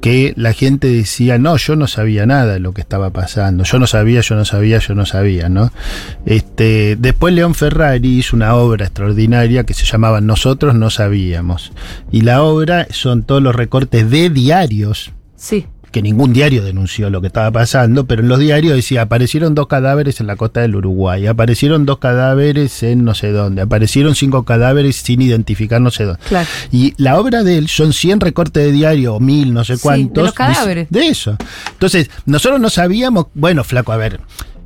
que 0.00 0.32
la 0.36 0.52
gente 0.52 0.88
decía, 0.88 1.38
no, 1.38 1.56
yo 1.56 1.76
no 1.76 1.86
sabía 1.86 2.26
nada 2.26 2.54
de 2.54 2.60
lo 2.60 2.72
que 2.72 2.80
estaba 2.80 3.10
pasando, 3.10 3.64
yo 3.64 3.78
no 3.78 3.86
sabía, 3.86 4.20
yo 4.20 4.34
no 4.34 4.44
sabía, 4.44 4.78
yo 4.78 4.94
no 4.94 5.06
sabía, 5.06 5.48
¿no? 5.48 5.72
Este, 6.26 6.96
después 6.96 7.34
León 7.34 7.54
Ferrari 7.54 8.18
hizo 8.18 8.36
una 8.36 8.54
obra 8.54 8.86
extraordinaria 8.86 9.64
que 9.64 9.74
se 9.74 9.84
llamaba 9.84 10.20
Nosotros 10.20 10.74
no 10.74 10.90
sabíamos. 10.90 11.72
Y 12.10 12.22
la 12.22 12.42
obra 12.42 12.86
son 12.90 13.22
todos 13.22 13.42
los 13.42 13.54
recortes 13.54 14.10
de 14.10 14.30
diarios 14.30 15.12
Sí. 15.40 15.66
Que 15.90 16.02
ningún 16.02 16.32
diario 16.32 16.62
denunció 16.62 17.10
lo 17.10 17.20
que 17.20 17.26
estaba 17.26 17.50
pasando, 17.50 18.06
pero 18.06 18.22
en 18.22 18.28
los 18.28 18.38
diarios 18.38 18.74
decía, 18.76 19.02
aparecieron 19.02 19.54
dos 19.54 19.66
cadáveres 19.66 20.20
en 20.20 20.26
la 20.26 20.36
costa 20.36 20.60
del 20.60 20.76
Uruguay, 20.76 21.26
aparecieron 21.26 21.86
dos 21.86 21.98
cadáveres 21.98 22.82
en 22.82 23.04
no 23.04 23.14
sé 23.14 23.32
dónde, 23.32 23.62
aparecieron 23.62 24.14
cinco 24.14 24.44
cadáveres 24.44 24.96
sin 24.96 25.20
identificar 25.22 25.80
no 25.80 25.90
sé 25.90 26.04
dónde. 26.04 26.20
Claro. 26.28 26.48
Y 26.70 26.94
la 26.96 27.18
obra 27.18 27.42
de 27.42 27.58
él 27.58 27.68
son 27.68 27.92
100 27.92 28.20
recortes 28.20 28.64
de 28.64 28.72
diario, 28.72 29.14
o 29.14 29.20
mil, 29.20 29.52
no 29.52 29.64
sé 29.64 29.76
Sí, 29.76 29.82
cuántos. 29.82 30.14
de 30.14 30.22
los 30.22 30.32
cadáveres. 30.34 30.88
De 30.90 31.08
eso. 31.08 31.36
Entonces, 31.72 32.10
nosotros 32.26 32.60
no 32.60 32.70
sabíamos, 32.70 33.26
bueno, 33.34 33.64
flaco, 33.64 33.92
a 33.92 33.96
ver. 33.96 34.20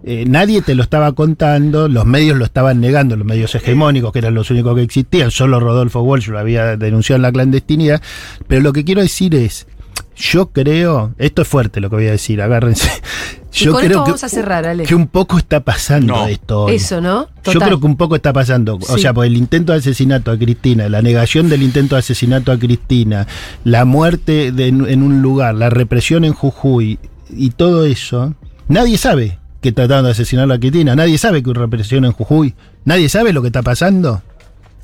eh, 0.06 0.24
nadie 0.28 0.60
te 0.60 0.74
lo 0.74 0.82
estaba 0.82 1.12
contando, 1.12 1.88
los 1.88 2.04
medios 2.04 2.36
lo 2.36 2.44
estaban 2.44 2.78
negando, 2.80 3.16
los 3.16 3.26
medios 3.26 3.54
hegemónicos, 3.54 4.12
que 4.12 4.18
eran 4.18 4.34
los 4.34 4.50
únicos 4.50 4.74
que 4.76 4.82
existían, 4.82 5.30
solo 5.30 5.60
Rodolfo 5.60 6.02
Walsh 6.02 6.28
lo 6.28 6.38
había 6.38 6.76
denunciado 6.76 7.16
en 7.16 7.22
la 7.22 7.32
clandestinidad. 7.32 8.02
Pero 8.46 8.60
lo 8.60 8.74
que 8.74 8.84
quiero 8.84 9.00
decir 9.00 9.34
es, 9.34 9.66
yo 10.16 10.50
creo, 10.50 11.12
esto 11.18 11.42
es 11.42 11.48
fuerte 11.48 11.80
lo 11.80 11.90
que 11.90 11.96
voy 11.96 12.06
a 12.06 12.12
decir, 12.12 12.40
agárrense. 12.42 12.90
Y 13.56 13.64
Yo 13.66 13.70
con 13.72 13.80
creo 13.82 13.90
esto 13.92 14.04
que, 14.04 14.10
vamos 14.10 14.24
a 14.24 14.28
cerrar, 14.28 14.66
Ale. 14.66 14.82
que 14.82 14.96
un 14.96 15.06
poco 15.06 15.38
está 15.38 15.60
pasando 15.60 16.12
No. 16.14 16.26
esto. 16.26 16.62
hoy. 16.64 16.74
Eso, 16.74 17.00
¿no? 17.00 17.28
Yo 17.44 17.52
Total. 17.52 17.68
creo 17.68 17.78
que 17.80 17.86
un 17.86 17.96
poco 17.96 18.16
está 18.16 18.32
pasando. 18.32 18.76
O 18.76 18.96
Sí. 18.96 19.02
sea, 19.02 19.14
por 19.14 19.26
el 19.26 19.36
intento 19.36 19.70
de 19.72 19.78
asesinato 19.78 20.32
a 20.32 20.36
Cristina, 20.38 20.88
la 20.88 21.02
negación 21.02 21.48
del 21.48 21.62
intento 21.62 21.94
de 21.94 22.00
asesinato 22.00 22.50
a 22.50 22.58
Cristina, 22.58 23.28
la 23.62 23.84
muerte 23.84 24.50
de- 24.50 24.66
en 24.68 25.02
un 25.04 25.22
lugar, 25.22 25.54
la 25.54 25.70
represión 25.70 26.24
en 26.24 26.32
Jujuy 26.32 26.98
y 27.30 27.50
todo 27.50 27.84
eso, 27.84 28.34
nadie 28.66 28.98
sabe 28.98 29.38
que 29.60 29.70
trataron 29.70 30.04
de 30.06 30.10
asesinar 30.10 30.50
a 30.50 30.58
Cristina, 30.58 30.96
nadie 30.96 31.16
sabe 31.16 31.40
que 31.42 31.50
hubo 31.50 31.60
represión 31.60 32.04
en 32.04 32.10
Jujuy, 32.12 32.54
nadie 32.84 33.08
sabe 33.08 33.32
lo 33.32 33.40
que 33.40 33.48
está 33.48 33.62
pasando. 33.62 34.20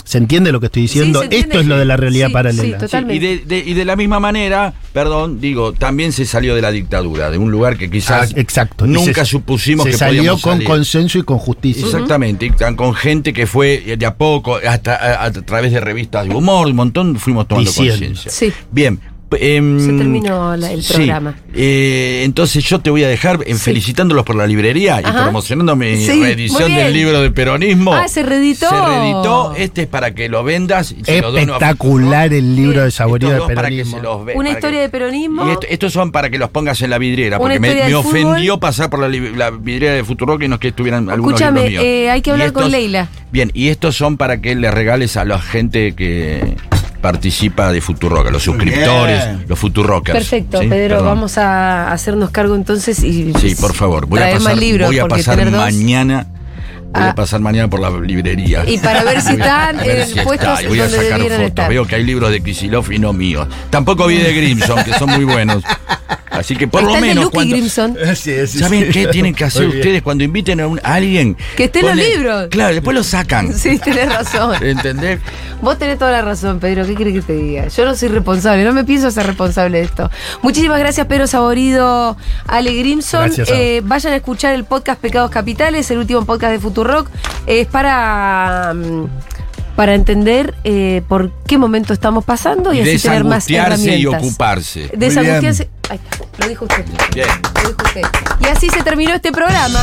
¿Se 0.04 0.18
entiende 0.18 0.50
lo 0.52 0.60
que 0.60 0.66
estoy 0.66 0.82
diciendo? 0.82 1.22
Esto 1.22 1.60
es 1.60 1.66
lo 1.66 1.76
de 1.78 1.84
la 1.84 1.96
realidad 1.96 2.28
Sí, 2.28 2.32
paralela. 2.32 2.62
sí, 2.62 2.72
Sí, 2.72 2.78
Totalmente. 2.78 3.14
y, 3.14 3.18
de, 3.18 3.38
de- 3.44 3.70
y 3.70 3.74
de 3.74 3.84
la 3.84 3.96
misma 3.96 4.18
manera, 4.20 4.72
perdón, 4.92 5.40
digo, 5.40 5.72
también 5.72 6.12
se 6.12 6.24
salió 6.26 6.54
de 6.54 6.62
la 6.62 6.70
dictadura, 6.72 7.30
de 7.30 7.38
un 7.38 7.50
lugar 7.50 7.76
que 7.76 7.90
quizás 7.90 8.32
Ah, 8.32 8.40
exacto. 8.40 8.86
Nunca 8.86 9.24
se- 9.24 9.30
supusimos 9.30 9.84
se 9.84 9.92
que 9.92 9.96
salió 9.96 10.20
podíamos 10.22 10.42
con 10.42 10.52
salir. 10.54 10.66
consenso 10.68 11.18
y 11.18 11.22
con 11.22 11.38
justicia. 11.38 11.84
Exactamente, 11.84 12.46
y 12.46 12.50
tan 12.50 12.76
con 12.76 12.94
gente 12.94 13.32
que 13.32 13.46
fue 13.46 13.96
de 13.96 14.06
a 14.06 14.14
poco, 14.16 14.56
hasta 14.66 14.94
a, 14.96 15.24
a 15.26 15.32
través 15.32 15.72
de 15.72 15.80
revistas 15.80 16.26
de 16.28 16.34
humor, 16.34 16.66
un 16.66 16.76
montón 16.76 17.16
fuimos 17.16 17.46
tomando 17.46 17.72
conciencia. 17.72 18.30
Sí. 18.30 18.52
Bien. 18.72 18.98
Em, 19.38 19.78
Se 19.80 19.86
terminó 19.92 20.56
la- 20.56 20.72
el 20.72 20.82
sí, 20.82 20.94
programa. 20.94 21.34
eh, 21.54 22.22
entonces 22.24 22.64
yo 22.64 22.80
te 22.80 22.90
voy 22.90 23.04
a 23.04 23.08
dejar 23.08 23.40
eh, 23.46 23.54
Sí. 23.54 23.60
felicitándolos 23.60 24.24
por 24.24 24.36
la 24.36 24.46
librería 24.46 25.00
y 25.00 25.04
promocionando 25.04 25.76
mi 25.76 25.96
Sí, 25.96 26.20
reedición 26.22 26.74
del 26.74 26.92
libro 26.92 27.20
de 27.20 27.30
peronismo. 27.30 27.94
Ah, 27.94 28.08
se 28.08 28.22
reeditó. 28.22 28.68
Se 28.68 28.74
reeditó. 28.76 29.54
Este 29.56 29.82
es 29.82 29.88
para 29.88 30.14
que 30.14 30.28
lo 30.28 30.42
vendas. 30.44 30.92
y 30.92 31.02
Espectacular 31.06 32.32
el 32.32 32.56
libro 32.56 32.82
de 32.84 32.90
Saborío 32.90 33.28
de 33.30 33.36
dos 33.36 33.48
para 33.52 33.68
que 33.68 33.76
Peronismo. 33.76 33.96
se 33.98 34.02
los 34.02 34.24
ve- 34.24 34.32
Una 34.36 34.50
historia 34.50 34.78
que- 34.78 34.82
de 34.82 34.88
peronismo. 34.88 35.46
y 35.48 35.50
esto- 35.52 35.66
estos 35.68 35.92
son 35.92 36.12
para 36.12 36.30
que 36.30 36.38
los 36.38 36.50
pongas 36.50 36.80
en 36.82 36.90
la 36.90 36.98
vidriera, 36.98 37.36
Una 37.38 37.42
porque 37.54 37.60
me, 37.60 37.94
ofendió 37.94 38.58
pasar 38.58 38.90
por 38.90 39.00
la, 39.00 39.50
vidriera 39.50 39.94
de 39.94 40.04
Futurock 40.04 40.42
y 40.42 40.48
no 40.48 40.54
es 40.56 40.60
que 40.60 40.68
estuvieran 40.68 41.08
algunos 41.10 41.40
Escúchame, 41.40 41.68
libros 41.68 41.84
míos. 41.84 41.84
eh, 41.84 42.10
hay 42.10 42.22
que 42.22 42.30
hablar 42.30 42.52
con 42.52 42.70
Leila. 42.70 43.08
Bien, 43.32 43.50
y 43.54 43.68
estos 43.68 43.96
son 43.96 44.16
para 44.16 44.40
que 44.40 44.54
le 44.54 44.70
regales 44.70 45.16
a 45.16 45.24
la 45.24 45.38
gente 45.40 45.92
que 45.94 46.56
participa 47.00 47.72
de 47.72 47.80
Futurock, 47.80 48.26
a 48.26 48.30
los 48.30 48.42
suscriptores, 48.42 49.24
bien. 49.26 49.44
los 49.48 49.58
Futurockers. 49.58 50.18
Perfecto, 50.18 50.60
¿sí? 50.60 50.68
Pedro, 50.68 50.96
Perdón. 50.96 51.06
vamos 51.06 51.38
a 51.38 51.90
hacernos 51.92 52.30
cargo 52.30 52.54
entonces 52.54 53.02
y 53.02 53.32
Sí, 53.40 53.54
por 53.54 53.74
favor. 53.74 54.06
Voy 54.06 54.20
a 54.20 54.32
pasar, 54.32 54.56
libros 54.58 54.88
voy 54.88 54.98
a 54.98 55.06
pasar 55.08 55.50
mañana. 55.50 56.26
Voy 56.92 57.02
Ah. 57.04 57.10
a 57.10 57.14
pasar 57.14 57.38
mañana 57.40 57.70
por 57.70 57.78
la 57.78 57.88
librería. 57.90 58.64
Y 58.66 58.76
para 58.78 59.04
ver 59.04 59.20
si 59.22 59.32
están 59.34 59.78
en 59.78 60.06
si 60.08 60.18
puestos 60.22 60.58
está, 60.58 60.68
voy 60.68 60.80
a 60.80 60.88
sacar 60.88 61.20
fotos. 61.20 61.40
estar. 61.40 61.68
Veo 61.70 61.86
que 61.86 61.94
hay 61.94 62.02
libros 62.04 62.32
de 62.32 62.40
Kisilov 62.42 62.90
y 62.90 62.98
no 62.98 63.12
míos. 63.12 63.46
Tampoco 63.70 64.08
vi 64.08 64.16
de 64.16 64.34
Grimson, 64.34 64.82
que 64.82 64.92
son 64.94 65.08
muy 65.10 65.24
buenos. 65.24 65.62
Así 66.30 66.54
que 66.56 66.68
por 66.68 66.82
Está 66.82 66.94
lo 66.94 67.00
menos. 67.00 67.24
Lucky 67.24 67.34
cuando- 67.34 67.56
Grimson. 67.56 67.96
¿Saben 68.46 68.90
qué 68.90 69.06
tienen 69.08 69.34
que 69.34 69.44
hacer 69.44 69.66
ustedes 69.66 70.02
cuando 70.02 70.22
inviten 70.24 70.60
a, 70.60 70.66
un- 70.66 70.80
a 70.82 70.94
alguien? 70.94 71.36
Que 71.56 71.64
esté 71.64 71.80
en 71.80 71.86
los 71.86 71.96
libros. 71.96 72.46
Claro, 72.50 72.74
después 72.74 72.94
lo 72.94 73.02
sacan. 73.02 73.52
Sí, 73.58 73.78
tenés 73.78 74.08
razón. 74.12 74.62
¿Entendés? 74.62 75.20
Vos 75.60 75.78
tenés 75.78 75.98
toda 75.98 76.12
la 76.12 76.22
razón, 76.22 76.60
Pedro. 76.60 76.86
¿Qué 76.86 76.94
querés 76.94 77.14
que 77.14 77.22
te 77.22 77.32
diga? 77.34 77.68
Yo 77.68 77.84
no 77.84 77.94
soy 77.94 78.08
responsable, 78.08 78.64
no 78.64 78.72
me 78.72 78.84
pienso 78.84 79.10
ser 79.10 79.26
responsable 79.26 79.78
de 79.78 79.84
esto. 79.84 80.10
Muchísimas 80.42 80.78
gracias, 80.78 81.06
Pedro 81.06 81.26
Saborido, 81.26 82.16
Ale 82.46 82.74
Grimson. 82.74 83.24
Gracias. 83.26 83.50
Eh, 83.50 83.82
vayan 83.84 84.12
a 84.12 84.16
escuchar 84.16 84.54
el 84.54 84.64
podcast 84.64 85.00
Pecados 85.00 85.30
Capitales, 85.30 85.90
el 85.90 85.98
último 85.98 86.24
podcast 86.24 86.52
de 86.52 86.58
Futurock. 86.60 87.10
Es 87.46 87.66
para. 87.66 88.72
mm, 88.74 89.06
Para 89.76 89.94
entender 89.94 90.54
eh, 90.64 91.00
por 91.08 91.30
qué 91.46 91.56
momento 91.56 91.92
estamos 91.94 92.24
pasando 92.24 92.72
y, 92.74 92.80
así 92.80 92.98
tener 92.98 93.24
más 93.24 93.46
desangustiarse 93.46 93.82
y 93.84 94.02
herramientas. 94.02 94.22
ocuparse. 94.22 94.90
Desangustiarse. 94.96 95.68
Ahí 95.90 95.98
está, 96.08 96.24
lo 96.38 96.48
dijo 96.48 96.64
usted. 96.66 96.84
Bien. 97.12 97.28
Lo 97.56 97.68
dijo 97.68 97.82
usted. 97.84 98.02
Y 98.38 98.46
así 98.46 98.70
se 98.70 98.80
terminó 98.84 99.12
este 99.12 99.32
programa. 99.32 99.80